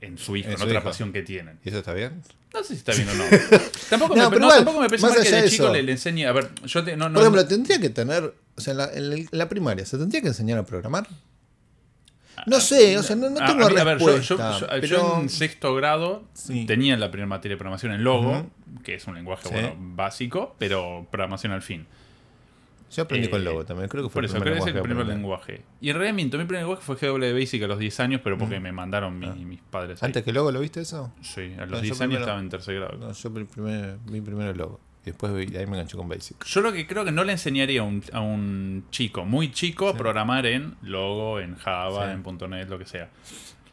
en 0.00 0.18
su 0.18 0.36
hijo, 0.36 0.46
En 0.48 0.52
en, 0.52 0.58
su 0.58 0.64
otra 0.64 0.78
hijo. 0.78 0.84
pasión 0.84 1.12
que 1.12 1.22
tienen. 1.22 1.58
¿Y 1.64 1.68
eso 1.68 1.78
está 1.78 1.92
bien? 1.94 2.22
No 2.52 2.62
sé 2.62 2.68
si 2.74 2.74
está 2.78 2.92
bien 2.92 3.08
o 3.08 3.14
no. 3.14 3.24
tampoco, 3.90 4.16
No, 4.16 4.30
me, 4.30 4.36
no, 4.38 4.46
igual, 4.46 4.56
tampoco 4.64 4.80
me 4.80 4.86
parece 4.88 5.06
más 5.06 5.14
mal 5.16 5.24
que 5.24 5.30
de 5.42 5.48
chico 5.50 5.68
le, 5.72 5.82
le 5.82 5.92
enseñe. 5.92 6.26
A 6.26 6.32
ver, 6.32 6.50
yo 6.64 6.82
te, 6.84 6.96
no, 6.96 7.08
no, 7.08 7.14
Por 7.14 7.22
ejemplo, 7.22 7.46
tendría 7.46 7.80
que 7.80 7.90
tener, 7.90 8.34
o 8.56 8.60
sea, 8.60 8.72
en 8.72 8.78
la, 8.78 8.92
en 8.92 9.28
la 9.30 9.48
primaria, 9.48 9.84
¿se 9.86 9.96
tendría 9.98 10.22
que 10.22 10.28
enseñar 10.28 10.58
a 10.58 10.64
programar? 10.66 11.06
Ah, 12.36 12.42
No 12.46 12.60
sé, 12.60 12.98
o 12.98 13.02
sea, 13.02 13.14
no, 13.16 13.30
no 13.30 13.40
a- 13.40 13.46
tengo 13.46 13.64
a 13.66 13.70
mí- 13.70 13.76
a 13.78 13.84
ver, 13.84 13.98
yo- 14.82 15.18
en 15.20 15.28
sexto 15.28 15.74
grado 15.74 16.24
Sí. 16.34 16.66
tenía 16.66 16.96
la 16.96 17.10
primera 17.10 17.26
materia 17.28 17.54
de 17.54 17.58
programación 17.58 17.92
en 17.92 18.04
Logo, 18.04 18.50
que 18.84 18.94
es 18.94 19.06
un 19.06 19.14
lenguaje 19.14 19.44
Sí. 19.44 19.54
bueno, 19.54 19.74
básico, 19.78 20.54
pero 20.58 21.06
programación 21.10 21.52
al 21.52 21.62
fin. 21.62 21.86
Yo 22.90 23.02
aprendí 23.02 23.26
Eh, 23.26 23.30
con 23.30 23.44
Logo 23.44 23.64
también, 23.64 23.88
creo 23.88 24.02
que 24.04 24.08
fue 24.08 24.14
Por 24.20 24.24
eso, 24.26 24.36
el 24.36 24.42
creo 24.42 24.54
primer 24.54 24.64
que 24.74 24.78
es 24.78 24.84
el 24.84 24.88
lenguaje 24.88 25.04
primer 25.04 25.56
lenguaje. 25.56 25.76
Y 25.80 25.90
en 25.90 25.96
realidad 25.96 26.14
mi 26.14 26.24
primer 26.26 26.50
lenguaje 26.52 26.82
fue 26.82 26.96
GW 26.96 27.32
Basic 27.38 27.62
a 27.62 27.66
los 27.66 27.78
10 27.78 28.00
años, 28.00 28.20
pero 28.22 28.38
porque 28.38 28.60
me 28.60 28.72
mandaron 28.72 29.18
mi- 29.18 29.26
Ah. 29.26 29.34
mis 29.34 29.60
padres. 29.60 30.02
ahí. 30.02 30.06
¿Antes 30.08 30.22
que 30.24 30.32
Logo 30.32 30.50
lo 30.52 30.60
viste 30.60 30.80
eso? 30.80 31.12
Sí, 31.20 31.52
a 31.58 31.64
No, 31.64 31.66
los 31.66 31.80
yo 31.80 31.82
10 31.82 31.92
años 31.92 31.98
primero- 31.98 32.20
estaba 32.20 32.40
en 32.40 32.48
tercer 32.48 32.74
grado. 32.76 32.96
No, 32.98 33.12
yo 33.12 33.32
primer, 33.46 33.98
vi 34.06 34.20
primero 34.20 34.50
el 34.50 34.56
Logo. 34.58 34.80
Y 35.02 35.10
después 35.10 35.32
de 35.32 35.40
ahí 35.58 35.66
me 35.66 35.74
enganché 35.76 35.96
con 35.96 36.08
Basic. 36.08 36.44
Yo 36.46 36.60
lo 36.62 36.72
que 36.72 36.84
creo 36.86 37.04
que 37.04 37.12
no 37.12 37.22
le 37.22 37.30
enseñaría 37.32 37.80
a 37.82 37.84
un, 37.84 38.02
a 38.12 38.20
un 38.20 38.84
chico 38.90 39.24
muy 39.24 39.52
chico 39.52 39.88
a 39.88 39.96
programar 39.96 40.46
en 40.46 40.74
Logo, 40.82 41.38
en 41.38 41.54
Java, 41.56 42.06
Sí. 42.06 42.12
en 42.12 42.50
.NET, 42.50 42.68
lo 42.68 42.78
que 42.78 42.86
sea. 42.86 43.08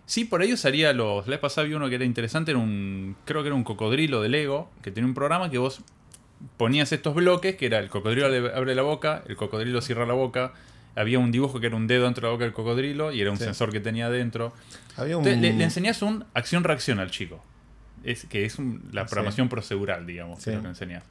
Sí, 0.05 0.25
por 0.25 0.41
ahí 0.41 0.53
usaría 0.53 0.93
los... 0.93 1.25
La 1.27 1.31
vez 1.31 1.39
pasada 1.39 1.65
vi 1.65 1.73
uno 1.73 1.89
que 1.89 1.95
era 1.95 2.03
interesante, 2.05 2.51
era 2.51 2.59
un... 2.59 3.15
Creo 3.25 3.41
que 3.41 3.47
era 3.47 3.55
un 3.55 3.63
cocodrilo 3.63 4.21
de 4.21 4.29
Lego, 4.29 4.69
que 4.83 4.91
tenía 4.91 5.07
un 5.07 5.13
programa 5.15 5.49
que 5.49 5.57
vos 5.57 5.81
ponías 6.57 6.91
estos 6.91 7.15
bloques, 7.15 7.55
que 7.55 7.65
era 7.67 7.79
el 7.79 7.89
cocodrilo 7.89 8.27
abre 8.55 8.75
la 8.75 8.81
boca, 8.81 9.23
el 9.27 9.35
cocodrilo 9.35 9.81
cierra 9.81 10.05
la 10.05 10.13
boca, 10.13 10.53
había 10.95 11.17
un 11.19 11.31
dibujo 11.31 11.59
que 11.59 11.67
era 11.67 11.75
un 11.75 11.87
dedo 11.87 12.05
dentro 12.05 12.21
de 12.21 12.27
la 12.27 12.33
boca 12.33 12.43
del 12.45 12.53
cocodrilo 12.53 13.11
y 13.11 13.21
era 13.21 13.31
un 13.31 13.37
Sí. 13.37 13.45
sensor 13.45 13.71
que 13.71 13.79
tenía 13.79 14.07
adentro. 14.07 14.53
Había 14.95 15.17
un... 15.17 15.25
Entonces, 15.27 15.41
le, 15.51 15.57
le 15.57 15.63
enseñás 15.63 16.01
un 16.01 16.25
acción-reacción 16.33 16.99
al 16.99 17.09
chico. 17.11 17.43
Es, 18.03 18.25
que 18.25 18.45
es 18.45 18.59
un- 18.59 18.83
la 18.91 19.03
Sí. 19.03 19.09
programación 19.11 19.49
procedural, 19.49 20.05
digamos, 20.05 20.37
que 20.39 20.43
Sí. 20.43 20.49
es 20.51 20.55
lo 20.57 20.61
que 20.63 20.67
enseñás. 20.69 21.03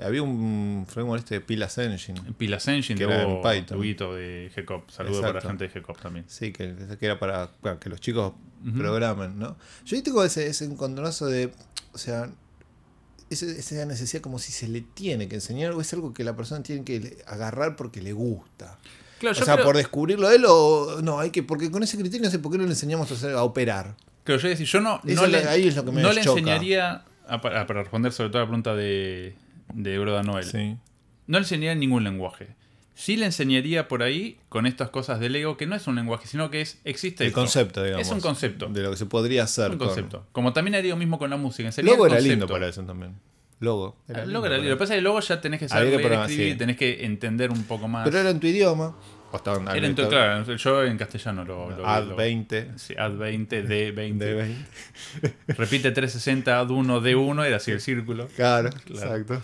Había 0.00 0.22
un 0.22 0.86
framework 0.88 1.24
este 1.24 1.34
de 1.36 1.40
Pilas 1.40 1.76
Engine. 1.78 2.20
Pilas 2.36 2.68
Engine 2.68 2.96
Que 2.96 3.06
de 3.06 3.12
era 3.14 3.22
en 3.24 3.42
Python. 3.42 3.80
De 3.80 4.52
GCOP. 4.54 4.88
Saludos 4.90 5.20
para 5.22 5.32
la 5.32 5.40
gente 5.40 5.66
de 5.66 5.70
GCOP 5.80 6.00
también. 6.00 6.24
Sí, 6.28 6.52
que, 6.52 6.72
que 7.00 7.04
era 7.06 7.18
para, 7.18 7.50
para 7.60 7.80
que 7.80 7.88
los 7.88 8.00
chicos 8.00 8.34
programen, 8.76 9.38
¿no? 9.40 9.56
Yo 9.84 9.96
ahí 9.96 10.02
tengo 10.02 10.22
ese, 10.22 10.46
ese 10.46 10.66
encontronazo 10.66 11.26
de, 11.26 11.50
o 11.92 11.98
sea, 11.98 12.30
ese- 13.30 13.58
esa 13.58 13.84
necesidad 13.86 14.22
como 14.22 14.38
si 14.38 14.52
se 14.52 14.68
le 14.68 14.80
tiene 14.80 15.28
que 15.28 15.36
enseñar 15.36 15.72
o 15.72 15.80
es 15.80 15.92
algo 15.92 16.12
que 16.14 16.24
la 16.24 16.34
persona 16.36 16.62
tiene 16.62 16.84
que 16.84 17.18
agarrar 17.26 17.76
porque 17.76 18.00
le 18.02 18.12
gusta. 18.12 18.78
Claro, 19.18 19.36
O 19.40 19.44
sea, 19.44 19.54
creo- 19.54 19.66
por 19.66 19.76
descubrirlo 19.76 20.28
a 20.28 20.34
él 20.34 20.44
o 20.46 21.00
no, 21.02 21.18
hay 21.18 21.30
que, 21.30 21.42
porque 21.42 21.70
con 21.70 21.82
ese 21.82 21.98
criterio 21.98 22.24
no 22.24 22.30
sé 22.30 22.38
por 22.38 22.52
qué 22.52 22.58
no 22.58 22.64
le 22.64 22.70
enseñamos 22.70 23.10
a, 23.10 23.14
hacer- 23.14 23.34
a 23.34 23.42
operar. 23.42 23.96
Claro, 24.24 24.40
yo 24.40 24.48
decir, 24.48 24.66
yo 24.66 24.80
no, 24.80 25.00
no 25.02 25.26
le- 25.26 25.42
le, 25.42 25.48
ahí 25.48 25.66
es 25.68 25.74
lo 25.76 25.84
que 25.84 25.90
me 25.92 26.02
no 26.02 26.12
le 26.12 26.20
enseñaría, 26.20 27.04
a- 27.26 27.40
para 27.40 27.64
responder 27.64 28.12
sobre 28.12 28.28
todo 28.30 28.38
a 28.38 28.42
la 28.42 28.46
pregunta 28.48 28.74
de, 28.74 29.34
de 29.74 29.98
Broda 29.98 30.22
Noel, 30.22 30.44
Sí. 30.44 30.76
no 31.26 31.38
le 31.38 31.44
enseñaría 31.44 31.74
ningún 31.74 32.04
lenguaje. 32.04 32.48
Sí 33.00 33.16
le 33.16 33.26
enseñaría 33.26 33.86
por 33.86 34.02
ahí 34.02 34.38
con 34.48 34.66
estas 34.66 34.90
cosas 34.90 35.20
del 35.20 35.36
ego, 35.36 35.56
que 35.56 35.66
no 35.66 35.76
es 35.76 35.86
un 35.86 35.94
lenguaje, 35.94 36.26
sino 36.26 36.50
que 36.50 36.60
es 36.60 36.80
existe 36.84 37.22
El 37.22 37.28
esto. 37.28 37.40
concepto, 37.40 37.84
digamos. 37.84 38.04
Es 38.04 38.12
un 38.12 38.20
concepto. 38.20 38.66
De 38.66 38.82
lo 38.82 38.90
que 38.90 38.96
se 38.96 39.06
podría 39.06 39.44
hacer. 39.44 39.70
un 39.70 39.78
con- 39.78 39.86
concepto. 39.86 40.26
Como 40.32 40.52
también 40.52 40.74
haría 40.74 40.90
lo 40.90 40.96
mismo 40.96 41.16
con 41.16 41.30
la 41.30 41.36
música. 41.36 41.68
enseñaría 41.68 41.92
Logo 41.96 42.06
era 42.08 42.18
lindo 42.20 42.48
para 42.48 42.66
eso 42.66 42.82
también. 42.82 43.14
Logo. 43.60 43.96
Era 44.08 44.22
El 44.22 44.24
lindo 44.26 44.32
logo 44.34 44.46
era 44.46 44.56
lindo. 44.56 44.70
Lo 44.70 44.76
que 44.76 44.80
pasa 44.80 44.94
es 44.94 44.98
que 44.98 45.02
luego 45.02 45.20
ya 45.20 45.40
tenés 45.40 45.60
que 45.60 45.68
saber 45.68 45.90
que 45.96 45.98
leer, 46.08 46.12
escribir, 46.22 46.52
sí. 46.54 46.58
tenés 46.58 46.76
que 46.76 47.04
entender 47.04 47.50
un 47.52 47.62
poco 47.64 47.86
más. 47.86 48.04
Pero 48.04 48.18
era 48.18 48.30
en 48.30 48.40
tu 48.40 48.48
idioma. 48.48 48.96
O 49.30 49.36
estaban 49.36 49.68
Era 49.76 49.86
en 49.86 49.94
tu- 49.94 50.08
claro, 50.08 50.56
yo 50.56 50.84
en 50.84 50.96
castellano 50.96 51.44
lo, 51.44 51.70
lo 51.70 51.86
Ad 51.86 52.04
lo- 52.08 52.16
20. 52.16 52.70
Sí, 52.76 52.94
Ad 52.98 53.12
20, 53.12 53.62
D20. 53.64 54.16
De 54.18 54.34
20. 54.34 54.66
Repite 55.48 55.90
360, 55.92 56.58
Ad 56.58 56.70
1, 56.70 57.00
D1, 57.02 57.44
era 57.46 57.56
así 57.58 57.70
el 57.70 57.80
círculo. 57.80 58.26
Claro, 58.34 58.70
Claro. 58.86 59.16
exacto. 59.16 59.42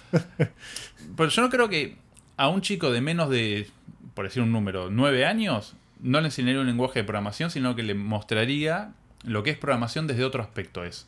Pero 1.16 1.28
yo 1.28 1.42
no 1.42 1.50
creo 1.50 1.68
que 1.68 1.96
a 2.37 2.49
un 2.49 2.61
chico 2.61 2.90
de 2.90 3.01
menos 3.01 3.31
de, 3.31 3.68
por 4.14 4.25
decir 4.25 4.42
un 4.42 4.53
número, 4.53 4.90
9 4.90 5.25
años, 5.25 5.75
no 6.01 6.20
le 6.20 6.27
enseñaría 6.27 6.61
un 6.61 6.66
lenguaje 6.66 7.01
de 7.01 7.05
programación, 7.05 7.51
sino 7.51 7.75
que 7.77 7.83
le 7.83 7.94
mostraría 7.94 8.92
lo 9.25 9.42
que 9.42 9.51
es 9.51 9.59
programación 9.59 10.07
desde 10.07 10.25
otro 10.25 10.42
aspecto. 10.42 10.85
Es, 10.85 11.07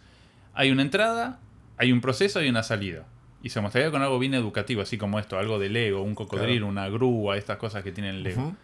hay 0.55 0.71
una 0.71 0.83
entrada, 0.83 1.39
hay 1.77 1.93
un 1.93 2.01
proceso 2.01 2.43
y 2.43 2.49
una 2.49 2.63
salida. 2.63 3.05
Y 3.43 3.51
se 3.51 3.61
mostraría 3.61 3.91
con 3.91 4.03
algo 4.03 4.19
bien 4.19 4.35
educativo, 4.35 4.83
así 4.83 4.99
como 4.99 5.19
esto, 5.19 5.39
algo 5.39 5.59
de 5.59 5.69
Lego, 5.69 6.03
un 6.03 6.15
cocodrilo, 6.15 6.67
una 6.67 6.89
grúa, 6.89 7.37
estas 7.37 7.59
cosas 7.59 7.85
que 7.85 7.93
tienen 7.93 8.23
Lego. 8.23 8.57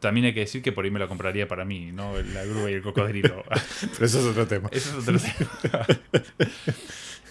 También 0.00 0.26
hay 0.26 0.34
que 0.34 0.40
decir 0.40 0.62
que 0.62 0.72
por 0.72 0.84
ahí 0.84 0.90
me 0.90 0.98
lo 0.98 1.08
compraría 1.08 1.46
para 1.46 1.64
mí, 1.64 1.92
¿no? 1.92 2.12
La 2.20 2.44
grúa 2.44 2.70
y 2.70 2.74
el 2.74 2.82
cocodrilo. 2.82 3.44
Pero 3.92 4.06
eso 4.06 4.18
es 4.18 4.26
otro 4.26 4.46
tema. 4.46 4.68
Ese 4.72 4.90
es 4.90 4.96
otro 4.96 5.18
tema. 5.62 5.86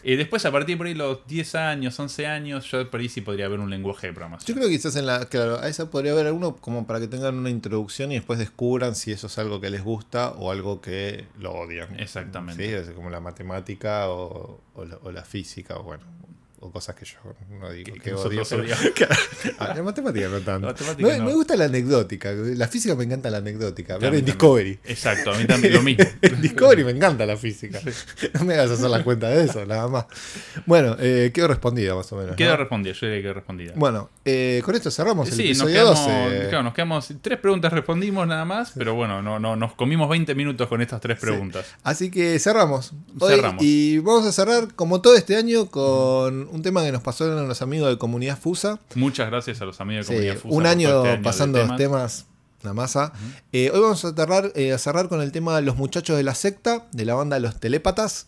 Y 0.07 0.17
después, 0.17 0.45
a 0.45 0.51
partir 0.51 0.75
de 0.75 0.77
por 0.77 0.85
ahí 0.85 0.93
los 0.93 1.25
10 1.25 1.55
años, 1.55 1.99
11 1.99 2.27
años, 2.27 2.69
yo 2.69 2.91
por 2.91 2.99
ahí 2.99 3.09
sí 3.09 3.21
podría 3.21 3.47
haber 3.47 3.59
un 3.59 3.71
lenguaje 3.71 4.05
de 4.05 4.13
programación. 4.13 4.47
Yo 4.47 4.53
creo 4.53 4.69
que 4.69 4.75
quizás 4.75 4.95
en 4.97 5.07
la. 5.07 5.25
Claro, 5.25 5.59
a 5.59 5.67
esa 5.67 5.89
podría 5.89 6.11
haber 6.11 6.27
alguno 6.27 6.57
como 6.57 6.85
para 6.85 6.99
que 6.99 7.07
tengan 7.07 7.35
una 7.39 7.49
introducción 7.49 8.11
y 8.11 8.15
después 8.15 8.37
descubran 8.37 8.93
si 8.93 9.11
eso 9.11 9.25
es 9.25 9.37
algo 9.39 9.59
que 9.59 9.71
les 9.71 9.83
gusta 9.83 10.29
o 10.29 10.51
algo 10.51 10.79
que 10.79 11.25
lo 11.39 11.53
odian. 11.53 11.99
Exactamente. 11.99 12.67
Sí, 12.67 12.71
es 12.71 12.95
como 12.95 13.09
la 13.09 13.19
matemática 13.19 14.09
o, 14.09 14.61
o 14.75 14.85
la, 14.85 14.99
o 15.01 15.11
la 15.11 15.23
física 15.23 15.75
o 15.77 15.83
bueno. 15.83 16.03
O 16.61 16.71
cosas 16.71 16.95
que 16.95 17.05
yo 17.05 17.17
no 17.59 17.69
digo 17.71 17.85
Que- 17.93 17.99
que, 17.99 18.09
que 18.09 18.13
odio. 18.15 18.41
pero-. 18.49 18.63
Ah, 19.59 19.73
la 19.75 19.83
matemática 19.83 20.27
no 20.27 20.39
tanto. 20.39 20.67
La 20.67 20.73
matemática 20.73 21.07
me, 21.07 21.17
no. 21.19 21.25
me 21.25 21.33
gusta 21.33 21.55
la 21.55 21.65
anecdótica. 21.65 22.31
La 22.31 22.67
física 22.67 22.95
me 22.95 23.03
encanta 23.03 23.29
la 23.29 23.37
anecdótica. 23.37 23.99
Mí 23.99 24.07
en. 24.07 24.25
Discovery. 24.25 24.79
Exacto, 24.85 25.31
a 25.31 25.37
mí 25.37 25.45
también 25.45 25.73
lo 25.73 25.81
mismo. 25.81 26.03
En 26.21 26.41
Discovery 26.41 26.83
me 26.83 26.91
encanta 26.91 27.25
la 27.25 27.37
física. 27.37 27.79
No 28.33 28.45
me 28.45 28.53
hagas 28.55 28.71
hacer 28.71 28.89
la 28.89 29.03
cuenta 29.03 29.29
de 29.29 29.43
eso, 29.45 29.65
nada 29.65 29.87
más. 29.87 30.05
Bueno, 30.65 30.95
eh, 30.99 31.31
quedó 31.33 31.47
respondida 31.47 31.93
más 31.95 32.11
o 32.11 32.15
menos. 32.17 32.35
Queda 32.35 32.51
¿no? 32.51 32.57
respondida, 32.57 32.93
yo 32.93 33.07
diría 33.07 33.21
que 33.21 33.33
respondida. 33.33 33.73
Bueno, 33.75 34.09
eh, 34.23 34.61
con 34.65 34.75
esto 34.75 34.89
cerramos 34.91 35.27
el 35.29 35.35
sí, 35.35 35.53
nos 35.59 35.67
quedamos, 35.67 35.99
12. 35.99 36.47
claro, 36.49 36.63
nos 36.63 36.73
quedamos. 36.73 37.13
Tres 37.21 37.39
preguntas 37.39 37.71
respondimos 37.73 38.27
nada 38.27 38.45
más, 38.45 38.71
pero 38.75 38.95
bueno, 38.95 39.21
no, 39.21 39.39
no, 39.39 39.55
nos 39.55 39.73
comimos 39.75 40.09
20 40.09 40.33
minutos 40.35 40.67
con 40.67 40.81
estas 40.81 41.01
tres 41.01 41.19
preguntas. 41.19 41.65
Así 41.83 42.09
que 42.09 42.39
cerramos. 42.39 42.93
Hoy, 43.19 43.35
Cerramos. 43.35 43.63
Y 43.63 43.99
vamos 43.99 44.25
a 44.25 44.31
cerrar, 44.31 44.73
como 44.73 45.01
todo 45.01 45.15
este 45.15 45.35
año, 45.35 45.67
con 45.69 46.44
un 46.51 46.61
tema 46.61 46.83
que 46.83 46.91
nos 46.91 47.01
pasaron 47.01 47.47
los 47.47 47.61
amigos 47.61 47.89
de 47.89 47.97
Comunidad 47.97 48.37
Fusa. 48.37 48.79
Muchas 48.95 49.29
gracias 49.29 49.61
a 49.61 49.65
los 49.65 49.79
amigos 49.81 50.07
de 50.07 50.13
Sí, 50.13 50.17
Comunidad 50.19 50.41
Fusa 50.41 50.55
un 50.57 50.65
año 50.65 51.05
este 51.05 51.17
de 51.17 51.23
pasando 51.23 51.65
los 51.65 51.77
temas. 51.77 52.25
la 52.63 52.73
masa. 52.73 53.13
Eh, 53.51 53.71
hoy 53.73 53.79
vamos 53.79 54.03
a 54.05 54.13
cerrar, 54.13 54.51
eh, 54.55 54.73
a 54.73 54.77
cerrar 54.77 55.07
con 55.09 55.21
el 55.21 55.31
tema 55.31 55.55
de 55.55 55.61
los 55.61 55.77
muchachos 55.77 56.17
de 56.17 56.23
la 56.23 56.35
secta, 56.35 56.85
de 56.91 57.05
la 57.05 57.15
banda 57.15 57.39
Los 57.39 57.59
Telépatas. 57.59 58.27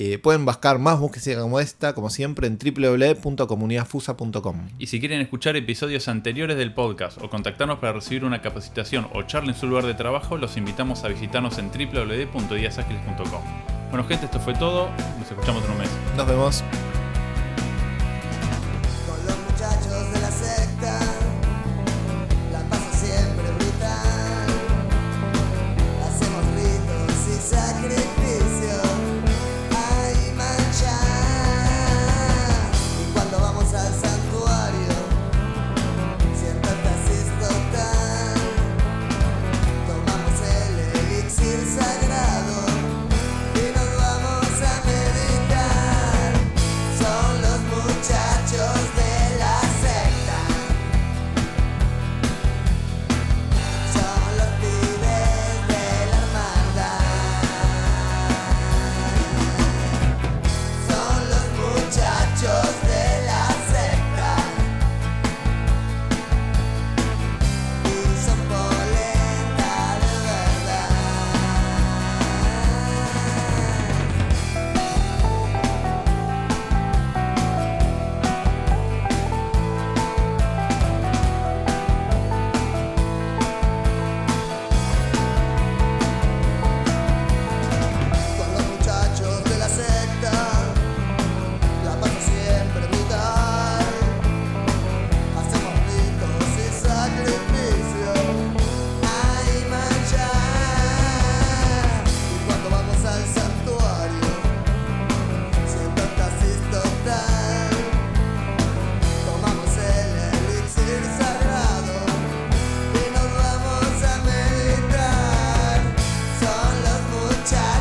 Eh, 0.00 0.16
pueden 0.18 0.44
buscar 0.44 0.78
más 0.78 1.00
búsqueda 1.00 1.40
como 1.40 1.58
esta, 1.58 1.92
como 1.92 2.08
siempre, 2.08 2.46
en 2.46 2.56
www.comunidadfusa.com. 2.56 4.68
Y 4.78 4.86
si 4.86 5.00
quieren 5.00 5.20
escuchar 5.20 5.56
episodios 5.56 6.06
anteriores 6.06 6.56
del 6.56 6.72
podcast 6.72 7.20
o 7.20 7.28
contactarnos 7.28 7.80
para 7.80 7.94
recibir 7.94 8.24
una 8.24 8.40
capacitación 8.40 9.08
o 9.12 9.24
charla 9.24 9.50
en 9.52 9.58
su 9.58 9.66
lugar 9.66 9.86
de 9.86 9.94
trabajo, 9.94 10.36
los 10.36 10.56
invitamos 10.56 11.02
a 11.02 11.08
visitarnos 11.08 11.58
en 11.58 11.72
www.diasagiles.com. 11.72 13.42
Bueno, 13.90 14.06
gente, 14.06 14.26
esto 14.26 14.38
fue 14.38 14.54
todo. 14.54 14.88
Nos 15.18 15.28
escuchamos 15.30 15.64
en 15.64 15.70
un 15.72 15.78
mes. 15.78 15.88
Nos 16.16 16.26
vemos. 16.28 16.62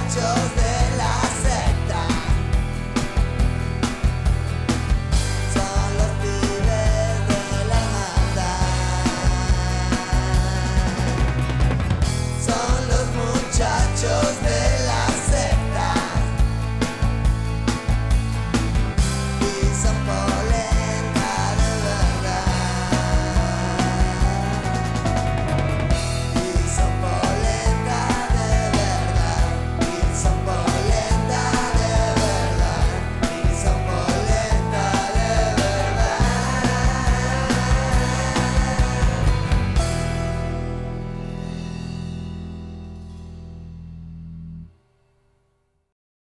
Just. 0.10 0.66